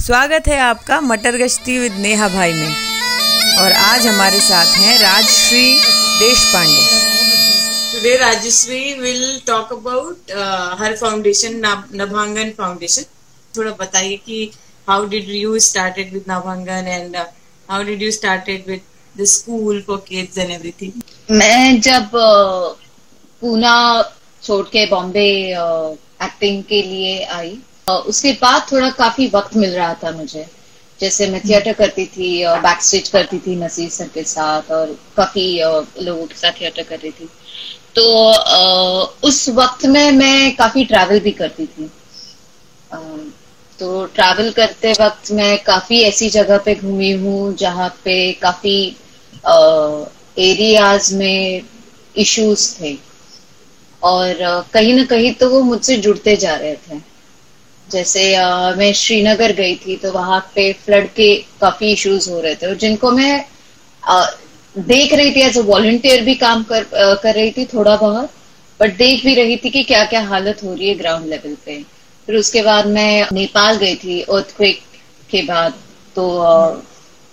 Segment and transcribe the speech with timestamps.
[0.00, 2.74] स्वागत है आपका मटर गश्ती विद नेहा भाई में।
[3.62, 5.64] और आज हमारे साथ हैं Rajshri
[6.52, 6.84] Deshpande
[7.92, 10.32] today Rajshri will talk about
[10.80, 11.60] her foundation
[11.94, 13.04] Nabhangan foundation
[13.54, 14.50] थोड़ा बताइए कि
[14.88, 18.80] how did you started with Nabhangan and how did you started with
[19.14, 21.02] the school for kids and everything
[21.38, 22.76] मैं जब uh,
[23.42, 23.74] पूना
[24.42, 27.58] छोड़ के बॉम्बे uh, एक्टिंग के लिए आई
[28.06, 30.46] उसके बाद थोड़ा काफ़ी वक्त मिल रहा था मुझे।
[31.00, 34.96] जैसे मैं थिएटर करती थी और बैक स्टेज करती थी नसीर सर के साथ और
[35.16, 37.28] काफ़ी लोगों के साथ थिएटर कर रही थी।
[37.96, 38.04] तो
[39.28, 41.90] उस वक्त में मैं काफ़ी ट्रैवल भी करती थी।
[43.78, 48.76] तो ट्रैवल करते वक्त मैं काफ़ी ऐसी जगह पे घूमी हूँ जहाँ पे काफ़ी
[50.38, 51.62] एरियाज़ में
[52.14, 52.96] इश्यूज़ थे।
[54.02, 54.34] और
[54.74, 57.00] कहीं ना कहीं तो वो मुझसे जुड़ते जा रहे थे।
[57.92, 58.22] जैसे
[58.78, 62.74] मैं श्रीनगर गई थी तो वहाँ पे फ्लड के काफ़ी इश्यूज़ हो रहे थे और
[62.84, 63.32] जिनको मैं
[64.74, 66.84] देख रही थी एज अ वॉलंटियर भी काम कर
[67.22, 68.30] कर रही थी थोड़ा बहुत
[68.80, 71.82] बट देख भी रही थी कि क्या क्या हालत हो रही है ग्राउंड लेवल पे।
[72.28, 74.80] फिर उसके बाद मैं नेपाल गई थी अर्थक्वेक
[75.30, 75.74] के बाद
[76.16, 76.24] तो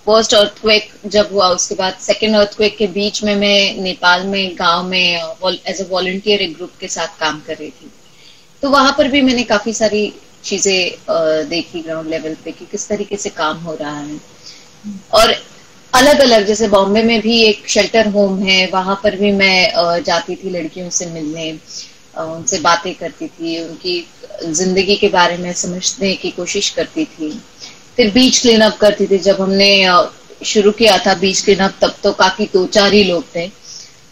[0.05, 4.83] फ़र्स्ट अर्थक्वेक जब हुआ, उसके बाद सेकेंड अर्थक्वेक के बीच में मैं नेपाल में, गाँव
[4.83, 7.91] में एज अ वॉलंटियर एक ग्रुप के साथ काम कर रही थी।
[8.63, 10.05] तो वहाँ पर भी मैंने काफ़ी सारी
[10.47, 14.19] चीज़ें देखी ग्राउंड लेवल पे कि किस तरीके से काम हो रहा है।
[15.13, 15.35] और
[15.93, 20.35] अलग अलग जैसे बॉम्बे में भी एक शेल्टर होम है, वहाँ पर भी मैं जाती
[20.35, 21.51] थी लड़कियों से मिलने।
[22.17, 24.05] उनसे बातें करती थी, उनकी
[24.43, 27.29] ज़िंदगी के बारे में समझने की कोशिश करती थी।
[27.97, 29.69] फिर बीच क्लीन अप करती थी, जब हमने
[30.45, 33.47] शुरू किया था बीच क्लीन अप तब तो काफ़ी दो चार ही लोग थे।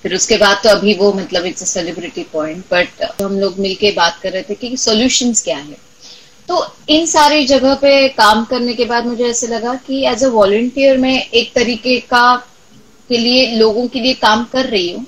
[0.03, 3.91] फिर उसके बाद तो अभी वो मतलब it's a celebrity point but हम लोग मिलके
[3.93, 5.77] बात कर रहे थे कि सॉल्यूशंस क्या है।
[6.49, 10.27] तो इन सारी जगह पे काम करने के बाद मुझे ऐसे लगा कि एज अ
[10.29, 12.35] वॉलंटियर मैं एक तरीके का
[13.09, 15.05] के लिए लोगों के लिए काम कर रही हूँ।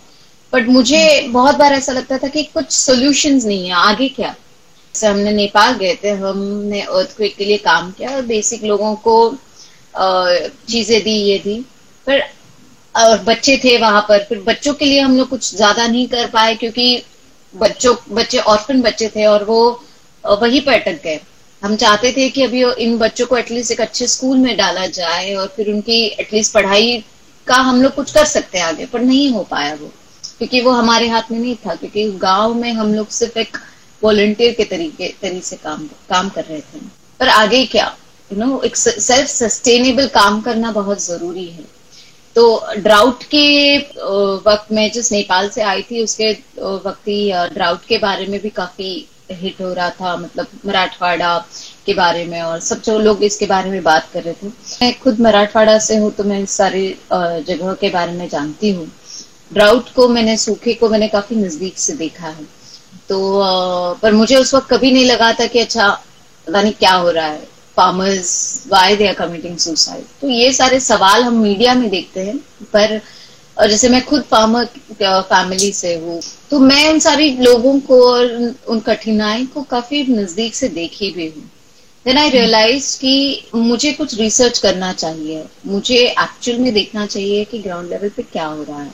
[0.54, 4.30] बट मुझे बहुत बार ऐसा लगता था कि कुछ सोल्यूशन नहीं है आगे क्या?
[4.96, 9.18] जैसे हमने नेपाल गए थे हमने अर्थक्वेक के लिए काम किया और बेसिक लोगों को
[10.70, 11.60] चीज़ें दी ये दी।
[12.08, 12.22] पर
[12.96, 16.28] और बच्चे थे वहाँ पर फिर बच्चों के लिए हम लोग कुछ ज़्यादा नहीं कर
[16.30, 17.04] पाए क्योंकि
[17.54, 19.60] बच्चों बच्चे ऑर्फन बच्चे थे और वो
[20.24, 21.20] वहीं पर अटक गए।
[21.62, 25.34] हम चाहते थे कि अभी इन बच्चों को एटलीस्ट एक अच्छे स्कूल में डाला जाए
[25.36, 27.04] और फिर उनकी एटलीस्ट पढ़ाई
[27.48, 29.92] का हम लोग कुछ कर सकते हैं आगे, पर नहीं हो पाया वो,
[30.38, 33.58] क्योंकि वो हमारे हाथ में नहीं था, क्योंकि गाँव में हम लोग सिर्फ़ एक
[34.02, 36.80] वॉलंटियर के तरीके तरीके से काम काम कर रहे थे।
[37.20, 37.96] पर आगे क्या
[38.32, 41.66] यू नो एक सेल्फ सस्टेनेबल काम करना बहुत ज़रूरी है।
[42.36, 43.78] तो ड्राउट के
[44.46, 46.32] वक्त में जिस नेपाल से आई थी, उसके
[46.62, 51.38] वक्त ही ड्राउट के बारे में भी काफ़ी हिट हो रहा था मतलब मराठवाड़ा
[51.86, 54.48] के बारे में और सब जो लोग इसके बारे में बात कर रहे थे।
[54.82, 58.88] मैं खुद मराठवाड़ा से हूँ तो मैं इस सारी जगहों के बारे में जानती हूँ।
[59.54, 62.44] ड्राउट को मैंने, सूखे को मैंने काफ़ी नज़दीक से देखा है।
[63.10, 63.20] तो
[64.02, 65.90] पर मुझे उस वक्त कभी नहीं लगा था कि अच्छा
[66.48, 67.46] पता नहीं क्या हो रहा है।
[67.78, 72.38] Farmers why they are committing suicide तो ये सारे सवाल हम मीडिया में देखते हैं,
[72.74, 73.00] पर
[73.60, 74.66] और जैसे मैं खुद फार्मर
[75.04, 80.56] फैमिली से हूँ तो मैं उन सारी लोगों को और उन- कठिनाई को काफ़ी नज़दीक
[80.56, 81.52] से देखी भी हूँ।
[82.06, 87.60] देन आई रियलाइज़ कि मुझे कुछ रिसर्च करना चाहिए। मुझे एक्चुअल में देखना चाहिए कि
[87.60, 88.92] ग्राउंड लेवल पे क्या हो रहा है।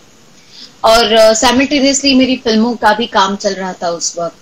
[0.83, 4.35] और साइमल्टेनियसली मेरी फ़िल्मों का भी काम चल रहा था उस वक्त।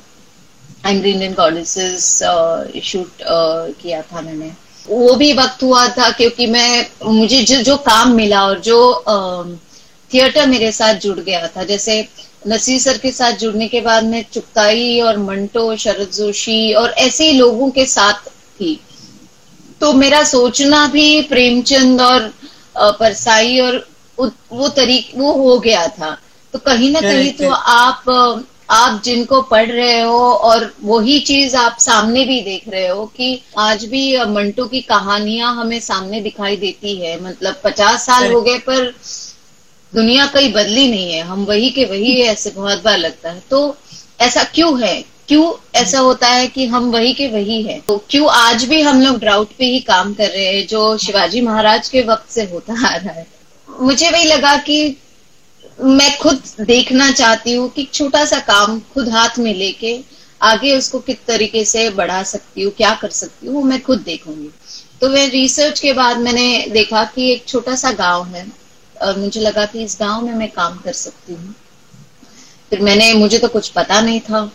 [0.86, 2.24] एंग्री इंडियन गॉडेसेस
[2.84, 3.12] शूट
[3.82, 4.52] किया था मैंने।
[4.88, 9.04] वो भी वक्त हुआ था क्योंकि मैं, मुझे जो जो काम मिला और जो
[10.14, 12.08] थिएटर मेरे साथ जुड़ गया था। जैसे
[12.48, 17.30] नसीर सर के साथ जुड़ने के बाद मैं चुगताई और मंटो शरद जोशी और ऐसे
[17.30, 18.30] ही लोगों के साथ
[18.60, 18.80] थी।
[19.82, 22.32] तो मेरा सोचना भी प्रेमचंद और
[23.00, 23.86] परसाई और
[24.18, 26.18] वो तरीक वो हो गया था।
[26.54, 28.10] तो कहीं ना कहीं तो आप
[28.72, 33.42] आप जिनको पढ़ रहे हो और वही चीज़ आप सामने भी देख रहे हो कि
[33.60, 38.58] आज भी मंटो की कहानियाँ हमें सामने दिखाई देती है। मतलब पचास साल हो गए
[38.60, 38.94] पर
[39.94, 43.42] दुनिया कहीं बदली नहीं है, हम वही के वही है, ऐसे बहुत बार लगता है।
[43.50, 43.78] तो
[44.22, 45.04] ऐसा क्यों है?
[45.28, 47.80] क्यों ऐसा होता है कि हम वही के वही है?
[47.80, 51.42] तो क्यों आज भी हम लोग ड्राउट पे ही काम कर रहे हैं, जो शिवाजी
[51.42, 53.28] महाराज के वक्त से होता आ रहा है?
[53.70, 54.98] मुझे वही लगा कि
[55.82, 60.00] मैं खुद देखना चाहती हूँ कि छोटा सा काम खुद हाथ में लेके
[60.42, 64.00] आगे उसको किस तरीके से बढ़ा सकती हूँ, क्या कर सकती हूँ, वो मैं खुद
[64.00, 64.50] देखूँगी।
[65.02, 68.46] तो मैं रिसर्च के बाद मैंने देखा कि एक छोटा सा गाँव है
[69.02, 71.54] और मुझे लगा कि इस गाँव में मैं काम कर सकती हूँ।
[72.70, 74.46] फिर मैंने मुझे तो कुछ पता नहीं था।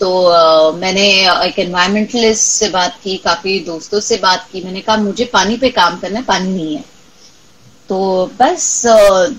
[0.00, 1.06] तो uh, मैंने
[1.46, 5.70] एक एनवायरमेंटलिस्ट से बात की काफ़ी दोस्तों से बात की। मैंने कहा मुझे पानी पे
[5.70, 6.84] काम करना है पानी नहीं है।
[7.88, 8.82] तो बस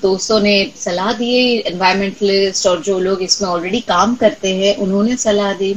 [0.01, 1.33] दोस्तों ने सलाह दी
[1.67, 5.75] एनवायरमेंटलिस्ट और जो लोग इसमें ऑलरेडी काम करते हैं उन्होंने सलाह दी।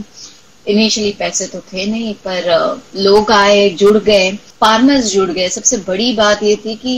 [0.66, 4.30] इनिशियली पैसे तो थे नहीं पर लोग आए जुड़ गए।
[4.60, 6.96] फार्मर्स जुड़ गए। सबसे बड़ी बात ये थी कि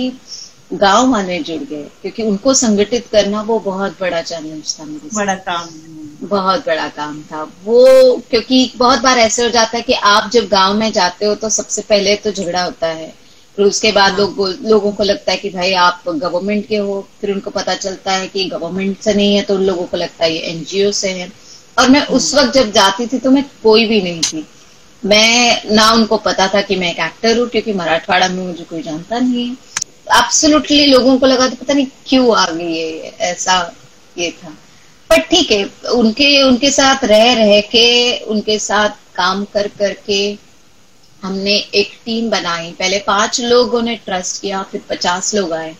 [0.70, 5.34] गाँव वाले जुड़ गए क्योंकि उनको संगठित करना वो बहुत बड़ा चैलेंज था मेरे बड़ा
[5.34, 5.68] काम।
[6.22, 10.48] बहुत बड़ा काम था। वो क्योंकि बहुत बार ऐसे हो जाता है कि आप जब
[10.48, 13.12] गाँव में जाते हो तो सबसे पहले तो झगड़ा होता है।
[13.58, 17.00] फिर उसके बाद हाँ। लोग लोगों को लगता है कि भाई आप गवर्नमेंट के हो।
[17.20, 20.24] फिर उनको पता चलता है कि गवर्नमेंट से नहीं है तो उन लोगों को लगता
[20.24, 21.30] है ये एनजीओ से है।
[21.76, 24.46] और मैं उस वक्त जब जाती थी तो मैं कोई भी नहीं थी।
[25.02, 28.82] मैं ना उनको पता था कि मैं एक एक्टर हूँ क्योंकि मराठवाड़ा में मुझे कोई
[28.82, 29.56] जानता नहीं है।
[30.16, 33.56] एब्सोल्युटली लोगों को लगा था, पता नहीं क्यों आ गई है ऐसा
[34.16, 34.50] ये था।
[35.10, 35.64] पर ठीक है,
[35.94, 40.20] उनके उनके साथ रह रह के, उनके साथ काम कर करके
[41.22, 45.74] हमने एक टीम बनाई। पहले पाँच लोगों ने ट्रस्ट किया, फिर पचास लोग आए।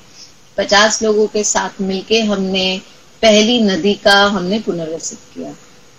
[0.58, 2.80] पचास लोगों के साथ मिलके हमने
[3.22, 5.54] पहली नदी का हमने पुनर्वसित किया।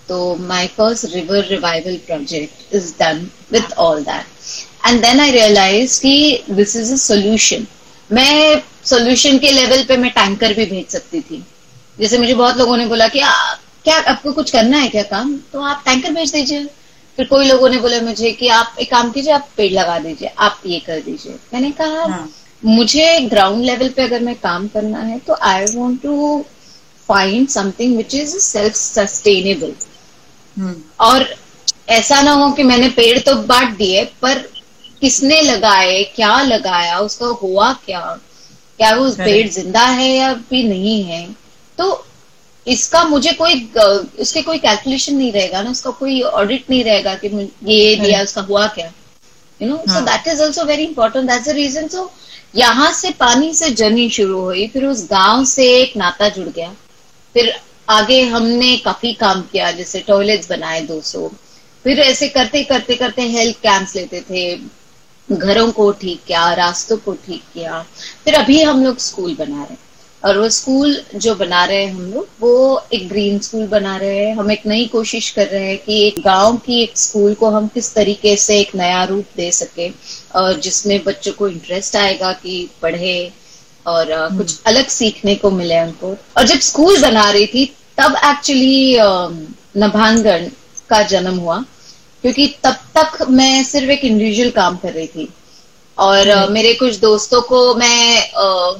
[0.09, 0.35] तो
[0.77, 6.75] first river revival project is done with all that and then I realize कि दिस
[6.75, 7.65] इज़ अ सोल्यूशन
[8.09, 11.43] मैं सोल्यूशन के लेवल पे मैं टैंकर भी भेज सकती थी।
[11.99, 13.31] जैसे मुझे बहुत लोगों ने बोला कि आ,
[13.83, 15.35] क्या आपको कुछ करना है क्या काम?
[15.53, 16.65] तो आप टैंकर भेज दीजिए।
[17.17, 20.31] फिर कोई लोगों ने बोला मुझे कि आप एक काम कीजिए आप पेड़ लगा दीजिए
[20.39, 22.29] आप ये कर दीजिए। मैंने कहा हाँ.
[22.63, 26.45] मुझे ग्राउंड लेवल पे अगर मैं काम करना है तो I want to
[27.09, 29.73] find something which is self sustainable
[30.99, 31.25] और
[31.89, 34.43] ऐसा ना हो कि मैंने पेड़ तो बांट दिए पर
[35.01, 38.01] किसने लगाए क्या लगाया उसका हुआ क्या?
[38.79, 41.27] क्या वो पेड़ ज़िंदा है या भी नहीं है?
[41.77, 42.05] तो
[42.67, 43.53] इसका मुझे कोई
[44.21, 47.27] उसके कोई कैलकुलेशन नहीं रहेगा ना उसका कोई ऑडिट नहीं रहेगा कि
[47.65, 48.91] ये दिया उसका हुआ क्या?
[49.59, 52.11] You know so that is also very important that's the reason so
[52.55, 56.71] यहाँ से पानी से जर्नी शुरू हुई फिर उस गाँव से एक नाता जुड़ गया।
[57.35, 57.53] फिर
[57.89, 61.27] आगे हमने काफ़ी काम किया जैसे टॉयलेट्स बनाए 200
[61.85, 64.43] फिर ऐसे करते करते करते हेल्थ कैंप्स लेते थे
[65.31, 67.85] घरों को ठीक किया रास्तों को ठीक किया।
[68.25, 69.77] फिर अभी हम लोग स्कूल बना रहे हैं।
[70.23, 74.17] और वो स्कूल जो बना रहे हैं हम लोग वो एक ग्रीन स्कूल बना रहे
[74.17, 77.49] हैं। हम एक नई कोशिश कर रहे हैं कि एक गाँव की एक स्कूल को
[77.49, 79.89] हम किस तरीके से एक नया रूप दे सके
[80.35, 83.31] और जिसमें बच्चों को इंटरेस्ट आएगा कि पढ़े
[83.85, 87.65] और हम्म। कुछ अलग सीखने को मिले उनको। और जब स्कूल बना रही थी
[87.97, 88.97] तब एक्चुअली
[89.77, 90.51] नभांगन
[90.89, 91.63] का जन्म हुआ।
[92.23, 95.27] क्योंकि तब तक मैं सिर्फ़ एक इंडिविजुअल काम कर रही थी।
[95.97, 98.19] और uh। मेरे कुछ दोस्तों को मैं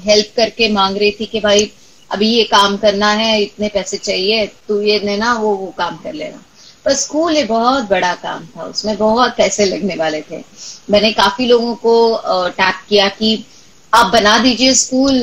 [0.05, 1.71] हेल्प uh, करके मांग रही थी कि भाई
[2.09, 6.13] अभी ये काम करना है इतने पैसे चाहिए तू ये लेना वो वो काम कर
[6.13, 6.43] लेना।
[6.85, 10.43] पर स्कूल ये बहुत बड़ा काम था उसमें बहुत पैसे लगने वाले थे।
[10.89, 11.95] मैंने काफ़ी लोगों को
[12.25, 13.43] टैप uh, किया कि
[13.93, 15.13] आप बना दीजिए स्कूल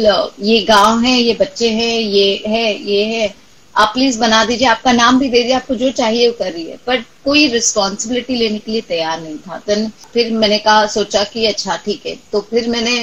[0.43, 3.35] ये गाँव है ये बच्चे हैं ये है ये है।
[3.77, 6.65] आप प्लीज़ बना दीजिए, आपका नाम भी दे दीजिए, आपको जो चाहिए वो कर रही
[6.65, 11.25] है। बट कोई रिस्पॉन्सिबिलिटी लेने के लिए तैयार नहीं था। देन फिर मैंने कहा, सोचा
[11.25, 12.97] कि अच्छा ठीक है। तो फिर मैंने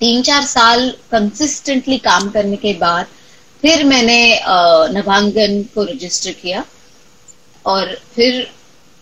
[0.00, 3.06] तीन चार साल कंसिस्टेंटली काम करने के बाद
[3.62, 4.18] फिर मैंने
[4.92, 6.64] नभांगन को रजिस्टर किया।
[7.64, 8.46] और फिर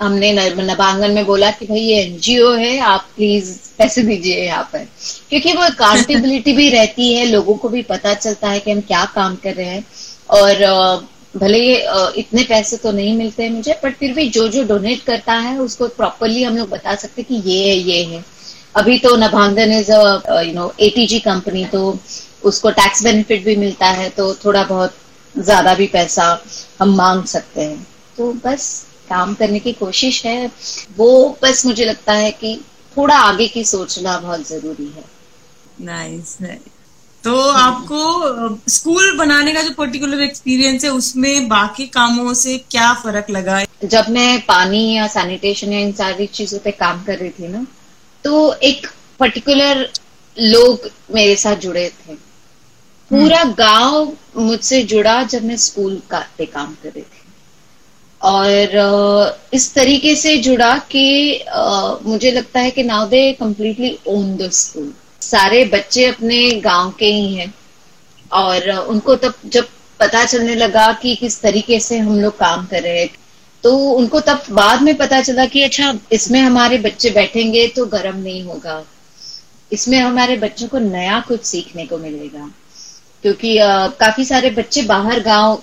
[0.00, 4.86] हमने नभांगन में बोला कि भाई, ये एनजीओ है, आप प्लीज़ पैसे दीजिए यहाँ पर।
[5.30, 9.04] क्योंकि वो अकाउंटेबिलिटी भी रहती है, लोगों को भी पता चलता है कि हम क्या
[9.14, 9.84] काम कर रहे हैं।
[10.28, 11.60] और भले
[12.18, 15.58] इतने पैसे तो नहीं मिलते हैं मुझे बट फिर भी जो जो डोनेट करता है
[15.60, 18.24] उसको प्रॉपरली हम लोग बता सकते कि ये है ये है।
[18.76, 21.98] अभी तो Nabhangan is you know ATG company तो
[22.44, 24.94] उसको टैक्स बेनिफिट भी मिलता है तो थोड़ा बहुत
[25.34, 26.26] ज़्यादा भी पैसा
[26.80, 28.66] हम मांग सकते हैं। तो बस
[29.08, 30.50] काम करने की कोशिश है।
[30.96, 32.56] वो बस मुझे लगता है कि
[32.96, 35.04] थोड़ा आगे की सोचना बहुत ज़रूरी है।
[35.80, 36.73] Nice nice, nice.
[37.24, 37.98] तो आपको
[38.70, 43.60] स्कूल बनाने का जो पर्टिकुलर एक्सपीरियंस है उसमें बाकी कामों से क्या फ़र्क लगा?
[43.84, 47.66] जब मैं पानी या सैनिटेशन या इन सारी चीज़ों पे काम कर रही थी ना
[48.24, 48.86] तो एक
[49.20, 49.88] पर्टिकुलर
[50.36, 52.14] लोग मेरे साथ जुड़े थे।
[53.10, 57.22] पूरा हम्म। गाँव मुझसे जुड़ा जब मैं स्कूल का पे काम कर रही थी।
[58.20, 61.06] और इस तरीके से जुड़ा कि
[62.06, 64.92] मुझे लगता है कि now they completely own the school
[65.24, 67.52] सारे बच्चे अपने गाँव के ही हैं।
[68.32, 69.68] और उनको तब जब
[70.00, 73.08] पता चलने लगा कि किस तरीके से हम लोग काम कर रहे हैं
[73.64, 78.16] तो उनको तब बाद में पता चला कि अच्छा इसमें हमारे बच्चे बैठेंगे तो गर्म
[78.18, 78.82] नहीं होगा।
[79.72, 82.50] इसमें हमारे बच्चों को नया कुछ सीखने को मिलेगा।
[83.24, 85.62] क्योंकि आ, काफ़ी सारे बच्चे बाहर गाँव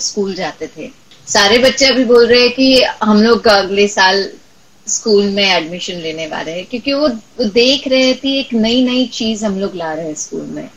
[0.00, 0.90] स्कूल जाते थे।
[1.26, 4.22] सारे बच्चे अभी बोल रहे हैं कि हम लोग अगले साल
[4.90, 7.08] स्कूल में एडमिशन लेने वाले हैं क्योंकि वो,
[7.40, 10.68] देख रहे थे एक नई नई चीज़ हम लोग ला रहे हैं स्कूल में।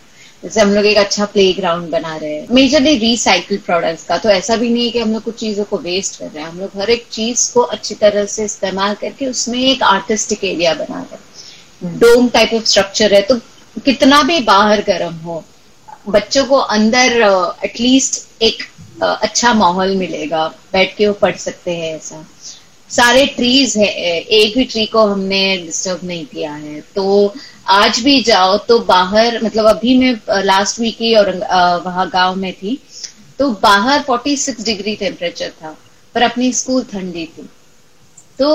[0.44, 4.30] जैसे हम लोग एक अच्छा प्ले ग्राउंड बना रहे हैं। मेजरली रिसाइकिल प्रोडक्ट्स का तो
[4.30, 6.60] ऐसा भी नहीं है कि हम लोग कुछ चीज़ों को वेस्ट कर रहे हैं। हम
[6.60, 11.02] लोग हर एक चीज़ को अच्छी तरह से इस्तेमाल करके उसमें एक आर्टिस्टिक एरिया बना
[11.02, 13.36] रहे डोम टाइप ऑफ़ स्ट्रक्चर है तो
[13.86, 15.44] कितना भी बाहर गर्म हो
[16.10, 17.12] बच्चों को अंदर
[17.66, 18.64] एटलीस्ट एक
[19.02, 22.26] अच्छा माहौल मिलेगा। बैठ के वो पढ़ सकते हैं ऐसा।
[22.94, 23.88] सारे ट्रीज है
[24.38, 27.34] एक भी ट्री को हमने डिस्टर्ब नहीं किया है। तो
[27.72, 31.36] आज भी जाओ तो बाहर मतलब अभी मैं लास्ट वीक ही और
[31.86, 32.78] वहाँ गाँव में थी
[33.40, 35.76] तो बाहर 46 डिग्री टेम्परेचर था,
[36.16, 37.50] पर अपनी स्कूल ठंडी थी।
[38.40, 38.50] तो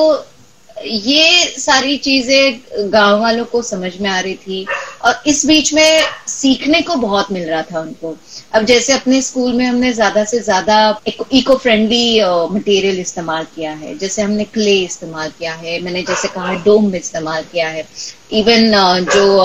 [0.85, 4.67] ये सारी चीज़ें गाँव वालों को समझ में आ रही थी
[5.05, 8.15] और इस बीच में सीखने को बहुत मिल रहा था उनको।
[8.55, 10.79] अब जैसे अपने स्कूल में हमने ज़्यादा से ज़्यादा
[11.33, 12.21] इको फ्रेंडली
[12.55, 16.99] मटेरियल इस्तेमाल किया है। जैसे हमने क्ले इस्तेमाल किया है, मैंने जैसे कहा डोम में
[16.99, 17.87] इस्तेमाल किया है।
[18.33, 19.43] इवन जो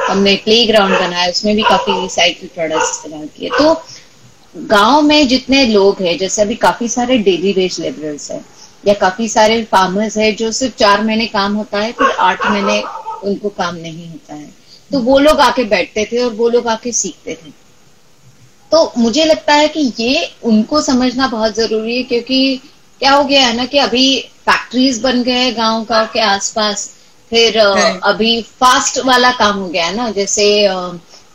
[0.00, 3.82] हमने प्ले ग्राउंड बनाया, उसमें भी काफ़ी रिसाइकिल प्रोडक्ट्स इस्तेमाल किए। तो
[4.68, 8.44] गाँव में जितने लोग हैं, जैसे अभी काफ़ी सारे डेली वेज लेबरर्स हैं
[8.84, 12.82] या काफ़ी सारे फार्मर्स है जो सिर्फ़ चार महीने काम होता है फिर आठ महीने
[13.24, 14.48] उनको काम नहीं होता है।
[14.90, 17.50] तो वो लोग आके बैठते थे और वो लोग आके सीखते थे।
[18.72, 22.60] तो मुझे लगता है कि ये उनको समझना बहुत ज़रूरी है क्योंकि
[23.00, 26.88] क्या हो गया है ना कि अभी फैक्ट्रीज बन गए गाँव गाँव के आसपास
[27.32, 30.46] फिर अभी फास्ट वाला काम हो गया है ना जैसे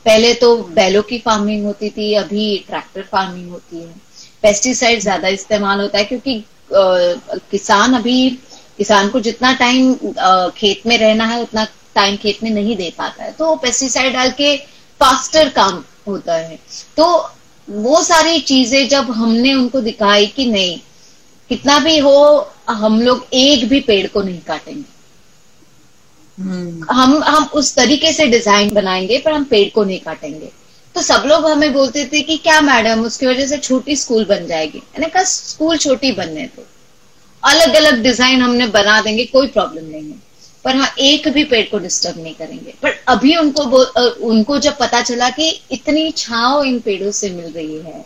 [0.05, 3.93] पहले तो बैलों की फ़ार्मिंग होती थी अभी ट्रैक्टर फ़ार्मिंग होती है।
[4.43, 8.29] पेस्टिसाइड ज़्यादा इस्तेमाल होता है क्योंकि किसान अभी
[8.77, 9.93] किसान को जितना टाइम
[10.57, 14.31] खेत में रहना है उतना टाइम खेत में नहीं दे पाता है। तो पेस्टिसाइड डाल
[14.31, 14.55] के
[14.99, 16.59] फास्टर काम होता है।
[16.97, 17.05] तो
[17.67, 20.79] वो सारी चीज़ें जब हमने उनको दिखाई कि नहीं
[21.49, 24.83] कितना भी हो हम लोग एक भी पेड़ को नहीं काटेंगे।
[26.37, 26.91] hmm.
[26.91, 30.51] हम हम उस तरीके से डिज़ाइन बनाएँगे पर हम पेड़ को नहीं काटेंगे।
[30.95, 34.45] तो सब लोग हमें बोलते थे कि क्या मैडम उसकी वजह से छोटी स्कूल बन
[34.47, 36.65] जाएगी। मैंने कहा स्कूल छोटी बनने तो
[37.43, 40.23] अलग अलग डिज़ाइन हमने बना देंगे कोई प्रॉब्लम नहीं है।
[40.65, 43.63] पर हाँ एक भी पेड़ को डिस्टर्ब नहीं करेंगे। पर अभी उनको
[44.29, 48.03] उनको जब पता चला कि इतनी छाव इन पेड़ों से मिल रही है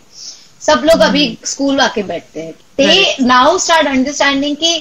[0.62, 4.78] सब लोग अभी स्कूल हम्म। आके बैठते हैं। दे नाउ स्टार्ट अंडरस्टैंडिंग कि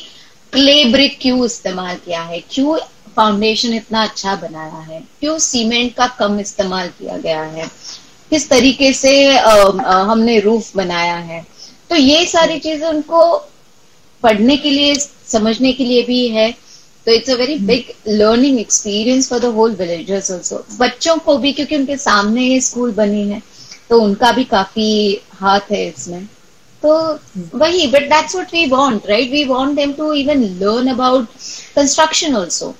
[0.53, 2.77] क्ले ब्रिक क्यों इस्तेमाल किया है क्यों
[3.15, 7.69] फाउंडेशन इतना अच्छा बनाया है क्यों सीमेंट का कम इस्तेमाल किया गया है।
[8.31, 11.45] किस तरीके से आ, आ, हमने रूफ बनाया है।
[11.89, 13.21] तो ये सारी चीज़ें उनको
[14.23, 14.95] पढ़ने के लिए
[15.27, 16.51] समझने के लिए भी है।
[17.07, 21.51] तो it's a very big learning experience for the whole villagers also बच्चों को भी
[21.53, 23.41] क्योंकि उनके सामने ये स्कूल बनी है
[23.89, 24.89] तो उनका भी काफ़ी
[25.39, 26.25] हाथ है इसमें।
[26.83, 26.91] तो
[27.55, 31.27] वही but that's what we want right we want them to even learn about
[31.75, 32.73] construction also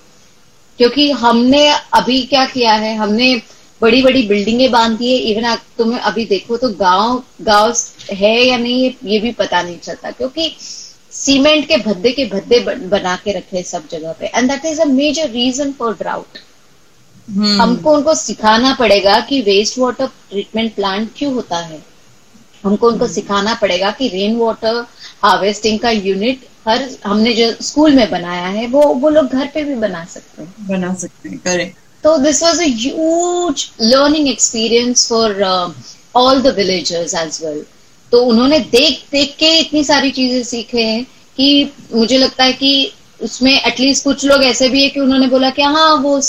[0.80, 3.34] क्योंकि हमने अभी क्या किया है हमने
[3.82, 7.74] बड़ी बड़ी बिल्डिंगें बाँध दी है इवन तुम अभी देखो तो गाँव गाँव
[8.12, 10.56] है या नहीं ये भी पता नहीं चलता। क्योंकि
[11.12, 14.86] सीमेंट के भद्दे के भद्दे बना के रखे सब जगह पे। And that is a
[14.86, 16.38] major reason for drought
[17.60, 21.82] हमको उनको सिखाना पड़ेगा कि वेस्ट वाटर ट्रीटमेंट प्लांट क्यों होता है।
[22.64, 23.14] हमको उनको hmm.
[23.14, 24.86] सिखाना पड़ेगा कि रेन वाटर
[25.24, 29.64] हार्वेस्टिंग का यूनिट हर हमने जो स्कूल में बनाया है वो वो लोग घर पे
[29.64, 35.10] भी बना सकते हैं। बना सकते हैं करें तो this was a huge learning experience
[35.10, 35.44] for
[36.16, 37.66] all the villagers as well
[38.12, 41.04] तो उन्होंने देख देख के इतनी सारी चीज़ें सीखे हैं
[41.38, 42.92] कि मुझे लगता है कि
[43.24, 46.20] उसमें एटलीस्ट कुछ लोग ऐसे भी है कि उन्होंने बोला कि हाँ वो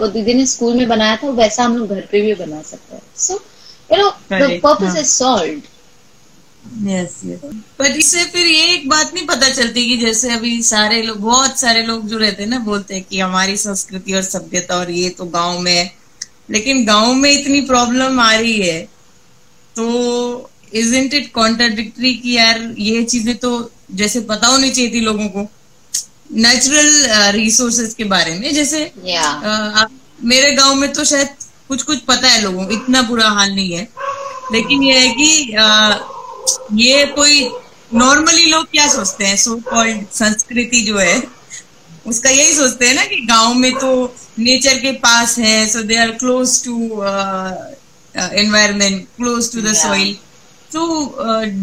[0.00, 2.94] वो दीदी ने स्कूल में बनाया था वैसा हम लोग घर पे भी बना सकते
[2.94, 3.34] हैं। So
[3.92, 5.60] you know the purpose is solve
[6.82, 7.40] yes yes
[7.78, 11.58] पर इससे फिर ये एक बात नहीं पता चलती कि जैसे अभी सारे लोग बहुत
[11.60, 15.08] सारे लोग जो रहते हैं ना बोलते हैं कि हमारी संस्कृति और सभ्यता और ये
[15.10, 15.92] तो गाँव में है।
[16.50, 18.80] लेकिन गाँव में इतनी प्रॉब्लम आ रही है
[19.76, 25.28] तो इजेंट इट कॉन्ट्राडिक्टरी कि यार ये चीज़ें तो जैसे पता होनी चाहिए थी लोगों
[25.28, 25.46] को।
[26.32, 26.90] नेचुरल
[27.34, 29.34] रिसोर्सेज uh, के बारे में जैसे yeah.
[29.42, 29.90] uh,
[30.22, 31.28] मेरे गाँव में तो शायद
[31.68, 33.88] कुछ कुछ पता है लोगों को इतना बुरा हाल नहीं है।
[34.52, 36.13] लेकिन ये है कि uh,
[36.72, 37.48] ये कोई
[37.94, 39.36] नॉर्मली लोग क्या सोचते हैं?
[39.36, 41.22] सो कॉल्ड संस्कृति जो है
[42.06, 43.92] उसका यही सोचते हैं ना कि गाँव में तो
[44.38, 46.76] नेचर के पास है so they are close to
[48.40, 50.14] environment close to the soil
[50.72, 50.86] तो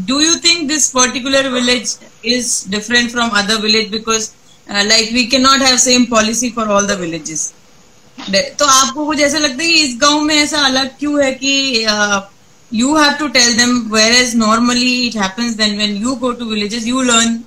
[0.07, 4.29] do you think this particular village is different from other village because
[4.67, 7.51] like we can not have same policy for all the villages
[8.59, 11.85] तो आपको कुछ ऐसा लगता है कि इस गाँव में ऐसा अलग क्यों है कि
[11.89, 12.21] uh,
[12.71, 16.87] you have to tell them whereas normally it happens then when you go to villages
[16.87, 17.43] you learn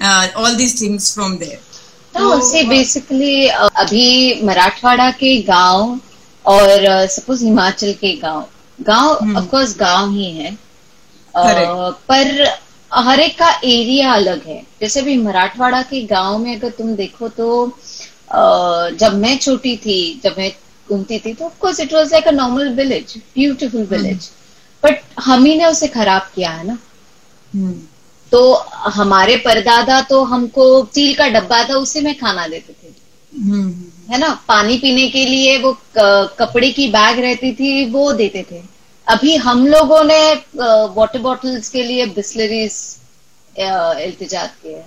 [0.00, 1.60] uh, all these things from there.
[2.14, 5.98] तो से बेसिकली अभी मराठवाड़ा के गाँव
[6.44, 8.44] और सपोज़ हिमाचल के गाँव।
[8.78, 10.56] गाँव ऑफ़ कोर्स गाँव ही है।
[11.34, 12.44] Uh, पर
[12.90, 17.28] हर एक का एरिया अलग है। जैसे भी मराठवाड़ा के गाँव में अगर तुम देखो
[17.38, 20.50] तो uh, जब मैं छोटी थी जब मैं
[20.88, 24.30] घूमती थी तो of course it was like a normal village beautiful village
[24.84, 26.78] but हम ही ने उसे खराब किया है ना?
[27.52, 27.74] हम्म।
[28.32, 28.54] तो
[28.92, 32.92] हमारे परदादा तो हमको स्टील का डब्बा था उसी में खाना देते थे।
[33.32, 34.28] हम्म। है ना?
[34.48, 38.62] पानी पीने के लिए वो कपड़े की बैग रहती थी वो देते थे।
[39.06, 40.18] अभी हम लोगों ने
[40.96, 42.74] वाटर बॉटल्स के लिए बिस्लरीज
[43.56, 44.82] इल्तिजात किए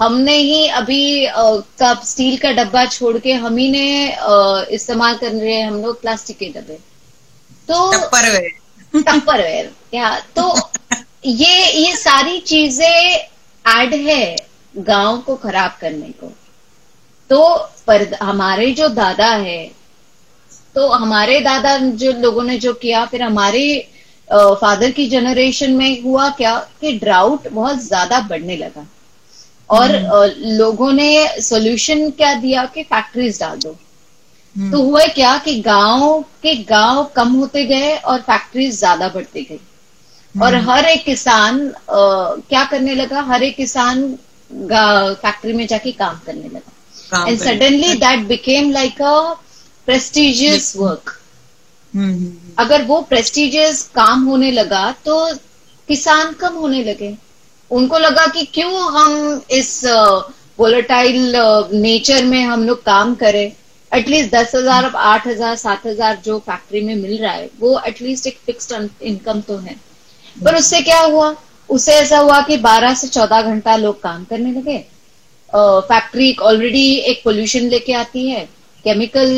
[0.00, 3.86] हमने ही अभी कप स्टील का डब्बा छोड़ के हम ही ने
[4.74, 6.78] इस्तेमाल कर रहे हैं हम लोग प्लास्टिक के डब्बे।
[7.68, 7.90] तो
[8.94, 10.54] टप्परवेयर या तो
[11.26, 13.28] ये ये सारी चीज़ें
[13.64, 14.36] ऐड है
[14.74, 16.32] गाँव को खराब करने को।
[17.30, 17.42] तो
[17.86, 19.70] पर हमारे जो दादा है
[20.76, 23.62] तो हमारे दादा जो लोगों ने जो किया फिर हमारे
[24.28, 28.86] फादर की जनरेशन में हुआ क्या कि ड्राउट बहुत ज़्यादा बढ़ने लगा।
[29.70, 33.76] और हम्म। लोगों ने सोल्यूशन क्या दिया कि फैक्ट्रीज डाल दो।
[34.54, 39.60] तो हुआ क्या कि गाँव के गाँव कम होते गए और फैक्ट्रीज ज़्यादा बढ़ती गई
[40.34, 42.00] और हम्म। हर एक किसान आ,
[42.48, 43.20] क्या करने लगा?
[43.22, 44.02] हर एक किसान
[44.50, 49.34] फैक्ट्री में जाके काम करने लगा। And suddenly that became like a
[49.88, 51.16] prestigious work
[52.58, 55.14] अगर वो प्रेस्टिजियस काम होने लगा तो
[55.88, 57.14] किसान कम होने लगे।
[57.70, 59.70] उनको लगा कि क्यों हम इस
[60.58, 61.32] वोलेटाइल
[61.74, 63.52] नेचर में हम लोग काम करें?
[63.92, 67.78] एटलीस्ट दस हज़ार अब आठ हज़ार सात हज़ार जो फैक्ट्री में मिल रहा है वो
[67.86, 69.74] एटलीस्ट एक फिक्स्ड इनकम तो है।
[70.36, 71.34] पर उससे क्या हुआ?
[71.68, 74.78] उससे ऐसा हुआ कि 12 से 14 घंटा लोग काम करने लगे।
[75.50, 78.44] फैक्ट्री ऑलरेडी एक पोल्यूशन लेके आती है।
[78.84, 79.30] केमिकल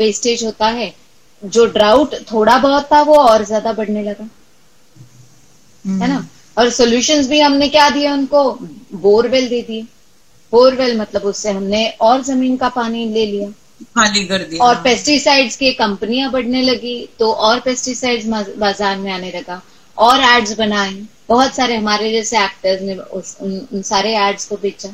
[0.00, 0.92] वेस्टेज होता है।
[1.42, 4.28] जो ड्राउट थोड़ा बहुत था वो और ज़्यादा बढ़ने लगा।
[5.84, 6.26] है ना?
[6.56, 8.50] और सॉल्यूशंस भी हमने क्या दिया उनको?
[8.94, 9.82] बोरवेल दे दिए।
[10.52, 13.48] बोरवेल मतलब उससे हमने और ज़मीन का पानी ले लिया।
[13.80, 18.26] खाली कर दिया। और पेस्टिसाइड्स की कंपनियाँ बढ़ने लगी तो और पेस्टिसाइड्स
[18.58, 19.60] बाज़ार में आने लगा।
[19.98, 20.92] और एड्स बनाए।
[21.28, 24.88] बहुत सारे हमारे जैसे एक्टर्स ने उस, उन, उन सारे एड्स को बेचा।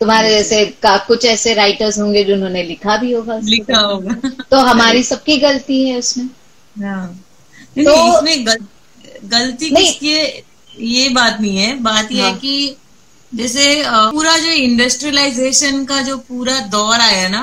[0.00, 4.14] तुम्हारे जैसे का, कुछ ऐसे राइटर्स होंगे जिन्होंने लिखा भी होगा लिखा होगा।
[4.50, 6.28] तो हमारी सबकी गलती है उसमें।
[6.76, 7.06] हाँ।
[7.76, 8.56] तो इसमें गल,
[9.24, 10.14] गलती किसकी
[10.84, 12.32] ये बात नहीं है। बात यह हाँ.
[12.32, 12.76] है। कि
[13.34, 17.42] जैसे पूरा जो इंडस्ट्रियलाइजेशन का जो पूरा दौर आया ना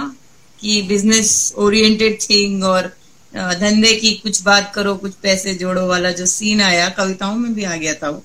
[0.62, 2.92] कि बिज़नेस ओरिएंटेड थिंग और
[3.34, 7.64] धंधे की कुछ बात करो कुछ पैसे जोड़ो वाला जो सीन आया कविताओं में भी
[7.64, 8.24] आ गया था वो।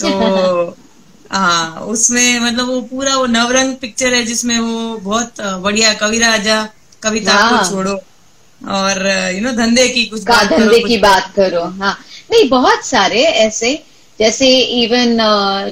[0.00, 0.76] तो
[1.32, 6.62] हाँ उसमें मतलब वो पूरा वो नवरंग पिक्चर है जिसमें वो बहुत बढ़िया कवि राजा
[7.02, 7.92] कविता को। छोड़ो
[8.60, 11.98] और यू नो धंधे की कुछ बात धंधे की बात करो हाँ।
[12.30, 13.74] नहीं बहुत सारे ऐसे
[14.18, 14.48] जैसे
[14.82, 15.16] इवन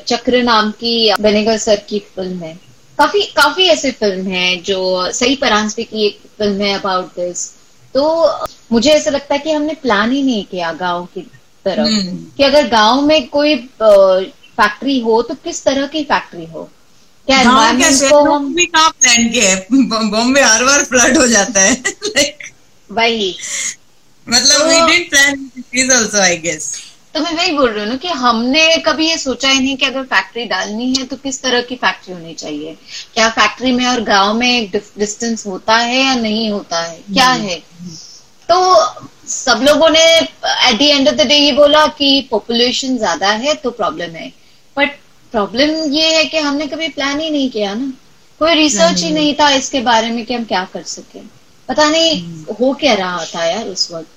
[0.06, 2.67] चक्र नाम की बनेगर सर की फ़िल्म है।
[2.98, 4.78] काफ़ी काफ़ी ऐसे फ़िल्म हैं जो
[5.12, 7.46] सही परांजपे की एक फ़िल्म है अबाउट दिस
[7.94, 8.04] तो
[8.72, 11.20] मुझे ऐसा लगता है कि हमने प्लान ही नहीं किया गाँव की
[11.66, 16.68] तरफ़ हम्म। कि अगर गाँव में कोई फैक्ट्री हो तो किस तरह की फैक्ट्री हो?
[17.28, 19.66] क्या एनवायरमेंट को हम भी कहाँ प्लान किया है?
[20.10, 21.82] बॉम्बे हर बार फ्लड हो जाता है
[22.90, 23.34] वही.
[24.26, 26.72] मतलब we did plan also I guess
[27.14, 29.86] तो मैं वही बोल रही हूँ ना कि हमने कभी ये सोचा ही नहीं कि
[29.86, 32.76] अगर फैक्ट्री डालनी है तो किस तरह की फैक्ट्री होनी चाहिए।
[33.14, 36.98] क्या फैक्ट्री में और गाँव में एक डिस्टेंस होता है या नहीं होता है?
[37.14, 37.56] क्या है?
[38.48, 38.58] तो
[39.28, 43.54] सब लोगों ने at the end of the day ये बोला कि पॉपुलेशन ज़्यादा है
[43.54, 44.28] तो प्रॉब्लम है।
[44.76, 44.96] बट
[45.32, 47.92] प्रॉब्लम ये है कि हमने कभी प्लान ही नहीं किया ना।
[48.40, 51.20] कोई रिसर्च ही नहीं था इसके बारे में कि हम क्या कर सके।
[51.68, 54.08] पता नहीं हम्म। हो क्या रहा था यार उस वक्त।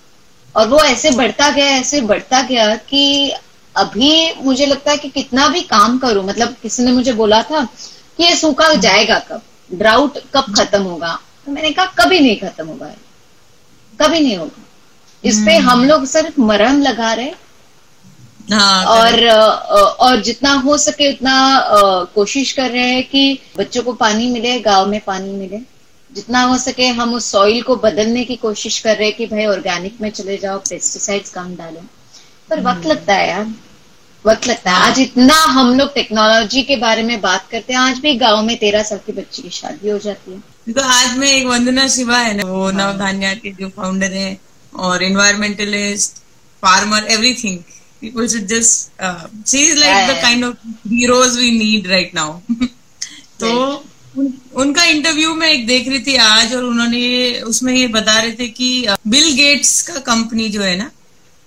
[0.56, 3.32] और वो ऐसे बढ़ता गया ऐसे बढ़ता गया कि
[3.76, 7.64] अभी मुझे लगता है कि कितना भी काम करूँ मतलब किसी ने मुझे बोला था
[8.18, 9.42] कि ये सूखा जाएगा कब?
[9.74, 11.20] ड्राउट कब खत्म होगा?
[11.46, 12.88] तो मैंने कहा कभी नहीं खत्म होगा।
[14.00, 14.64] कभी नहीं होगा।
[15.24, 17.32] इस पे हम्म। हम लोग सिर्फ़ मरहम लगा रहे
[18.52, 19.28] हाँ, और
[20.00, 21.36] और जितना हो सके उतना
[22.16, 25.60] कोशिश कर रहे हैं कि बच्चों को पानी मिले गाँव में पानी मिले।
[26.12, 29.46] जितना हो सके हम उस सॉइल को बदलने की कोशिश कर रहे हैं कि भाई
[29.46, 31.84] ऑर्गेनिक में चले जाओ पेस्टिसाइड्स कम डालें
[32.50, 33.54] पर वक्त हम्म। लगता है यार
[34.26, 38.00] वक्त लगता है आज इतना हम लोग टेक्नोलॉजी के बारे में बात करते हैं आज
[38.00, 41.28] भी गाँव में तेरह साल की बच्ची की शादी हो जाती है तो आज में
[41.28, 44.38] एक वंदना शिवा है ना वो हाँ। नवधान्या के जो फाउंडर है
[44.74, 46.22] और environmentalist
[46.64, 47.64] farmer everything.
[48.02, 48.92] People should just.
[49.00, 50.22] Uh, she's like Yeah, the yeah.
[50.22, 52.42] kind of heroes we need right now.
[53.40, 53.52] तो
[54.18, 58.32] उन, उनका इंटरव्यू में एक देख रही थी आज और उन्होंने उसमें ये बता रहे
[58.40, 58.70] थे कि
[59.08, 60.90] बिल गेट्स का कंपनी जो है ना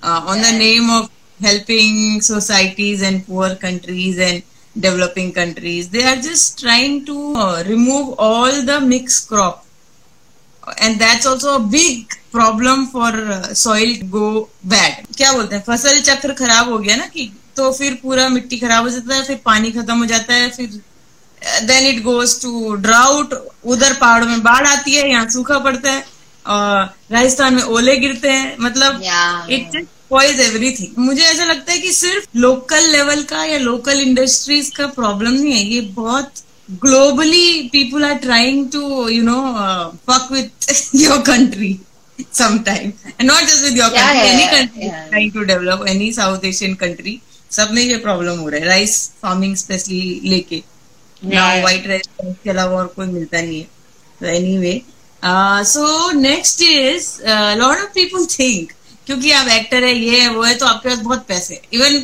[0.02, 1.08] on the name of
[1.40, 4.42] helping societies and poor countries and
[4.76, 7.34] developing countries they are just trying to
[7.68, 9.62] remove all the mix crop
[10.80, 13.20] and that's also big problem for
[13.56, 14.28] soil go
[14.66, 15.62] bad क्या बोलते हैं?
[15.66, 19.22] फ़सल चक्र खराब हो गया ना कि तो फिर पूरा मिट्टी खराब हो जाता है
[19.24, 20.80] फिर पानी खत्म हो जाता है फिर
[21.66, 23.34] then it goes to drought
[23.74, 26.04] उधर पहाड़ों में बाढ़ आती है यहाँ सूखा पड़ता है
[26.44, 29.00] और राजस्थान में ओले गिरते हैं मतलब
[29.50, 34.00] इट जस्ट स्पॉइल्स एवरीथिंग मुझे ऐसा लगता है कि सिर्फ़ लोकल लेवल का या लोकल
[34.00, 36.42] इंडस्ट्रीज़ का प्रॉब्लम नहीं है ये बहुत
[36.82, 39.40] globally people are trying to you know
[40.10, 41.78] fuck with your country
[42.18, 42.92] sometime.
[43.18, 45.08] And not just with your Yeah, country yeah, any country yeah.
[45.08, 47.14] trying to develop any south asian country
[47.50, 50.62] सब में ये problem हो रहा है rice farming specially लेके।
[51.26, 53.66] White rice के अलावा और कोई मिलता नहीं है।
[54.20, 54.26] तो
[54.58, 54.80] anyway
[55.66, 57.10] so next is
[57.58, 58.72] lot of people think
[59.06, 61.98] क्योंकि आप एक्टर है ये है वो है तो आपके पास बहुत पैसे even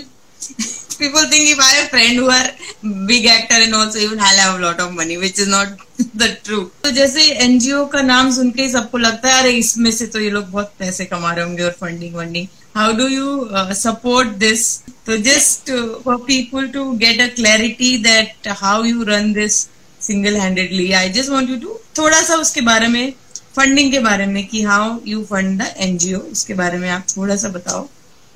[0.98, 2.38] people think if I friend हुआ
[2.84, 5.84] big actor and also even I have lot of money which is not
[6.16, 10.06] the true तो जैसे एनजीओ का नाम सुन के सबको लगता है अरे इसमें से
[10.06, 14.28] तो ये लोग बहुत पैसे कमा रहे होंगे और फंडिंग वंडिंग how do you support
[14.38, 14.66] this
[15.06, 15.70] तो just
[16.04, 19.56] for people to get a clarity that how you run this
[20.00, 23.12] single handedly I just want you to थोड़ा सा उसके बारे में
[23.56, 27.36] फंडिंग के बारे में कि how you fund the NGO उसके बारे में आप थोड़ा
[27.36, 27.88] सा बताओ।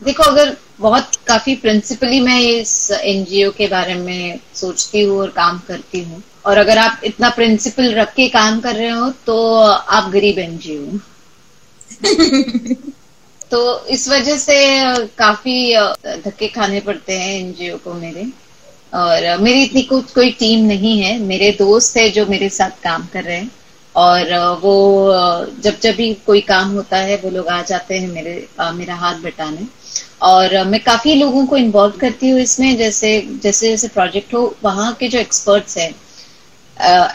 [0.02, 5.58] देखो अगर बहुत काफ़ी प्रिंसिपली मैं इस एनजीओ के बारे में सोचती हूँ और काम
[5.68, 9.36] करती हूँ और अगर आप इतना प्रिंसिपल रख के काम कर रहे हो तो
[9.98, 10.98] आप गरीब एनजीओ
[13.54, 13.62] तो
[13.94, 14.54] इस वजह से
[15.18, 15.56] काफ़ी
[16.24, 18.24] धक्के खाने पड़ते हैं एनजीओ को मेरे।
[18.92, 23.06] और मेरी इतनी कुछ कोई टीम नहीं है। मेरे दोस्त है जो मेरे साथ काम
[23.12, 23.50] कर रहे हैं।
[23.94, 24.74] और वो
[25.64, 28.34] जब जब भी कोई काम होता है वो लोग आ जाते हैं मेरे
[28.74, 29.66] मेरा हाथ बटाने।
[30.22, 33.10] और मैं काफ़ी लोगों को इन्वॉल्व करती हूँ इसमें। जैसे
[33.42, 35.92] जैसे जैसे प्रोजेक्ट हो वहाँ के जो एक्सपर्ट्स हैं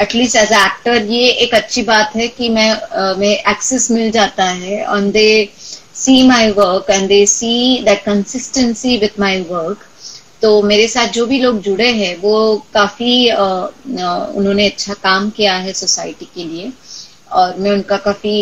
[0.01, 4.43] एटलीस्ट एज एक्टर ये एक अच्छी बात है कि मैं uh, मैं एक्सेस मिल जाता
[4.43, 5.27] है। On they
[6.09, 7.53] see my work and they see
[7.85, 9.85] that consistency with my work
[10.41, 12.33] तो मेरे साथ जो भी लोग जुड़े हैं वो
[12.73, 16.71] काफ़ी उन्होंने अच्छा काम किया है सोसाइटी के लिए
[17.31, 18.33] और मैं उनका काफ़ी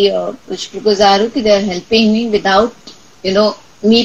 [0.58, 2.94] शुक्रगुजार हूँ कि they are helping me without
[3.26, 3.50] you know
[3.86, 4.04] me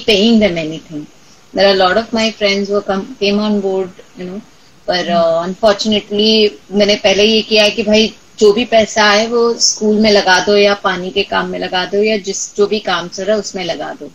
[0.58, 1.06] anything.
[1.54, 4.40] There are a lot of my friends who come, came on board, you know,
[4.88, 9.98] पर अनफॉर्चुनेटली मैंने पहले ये किया है कि भाई जो भी पैसा आए वो स्कूल
[10.00, 13.08] में लगा दो या पानी के काम में लगा दो या जिस जो भी काम
[13.08, 14.10] चल रहा है उसमें लगा दो।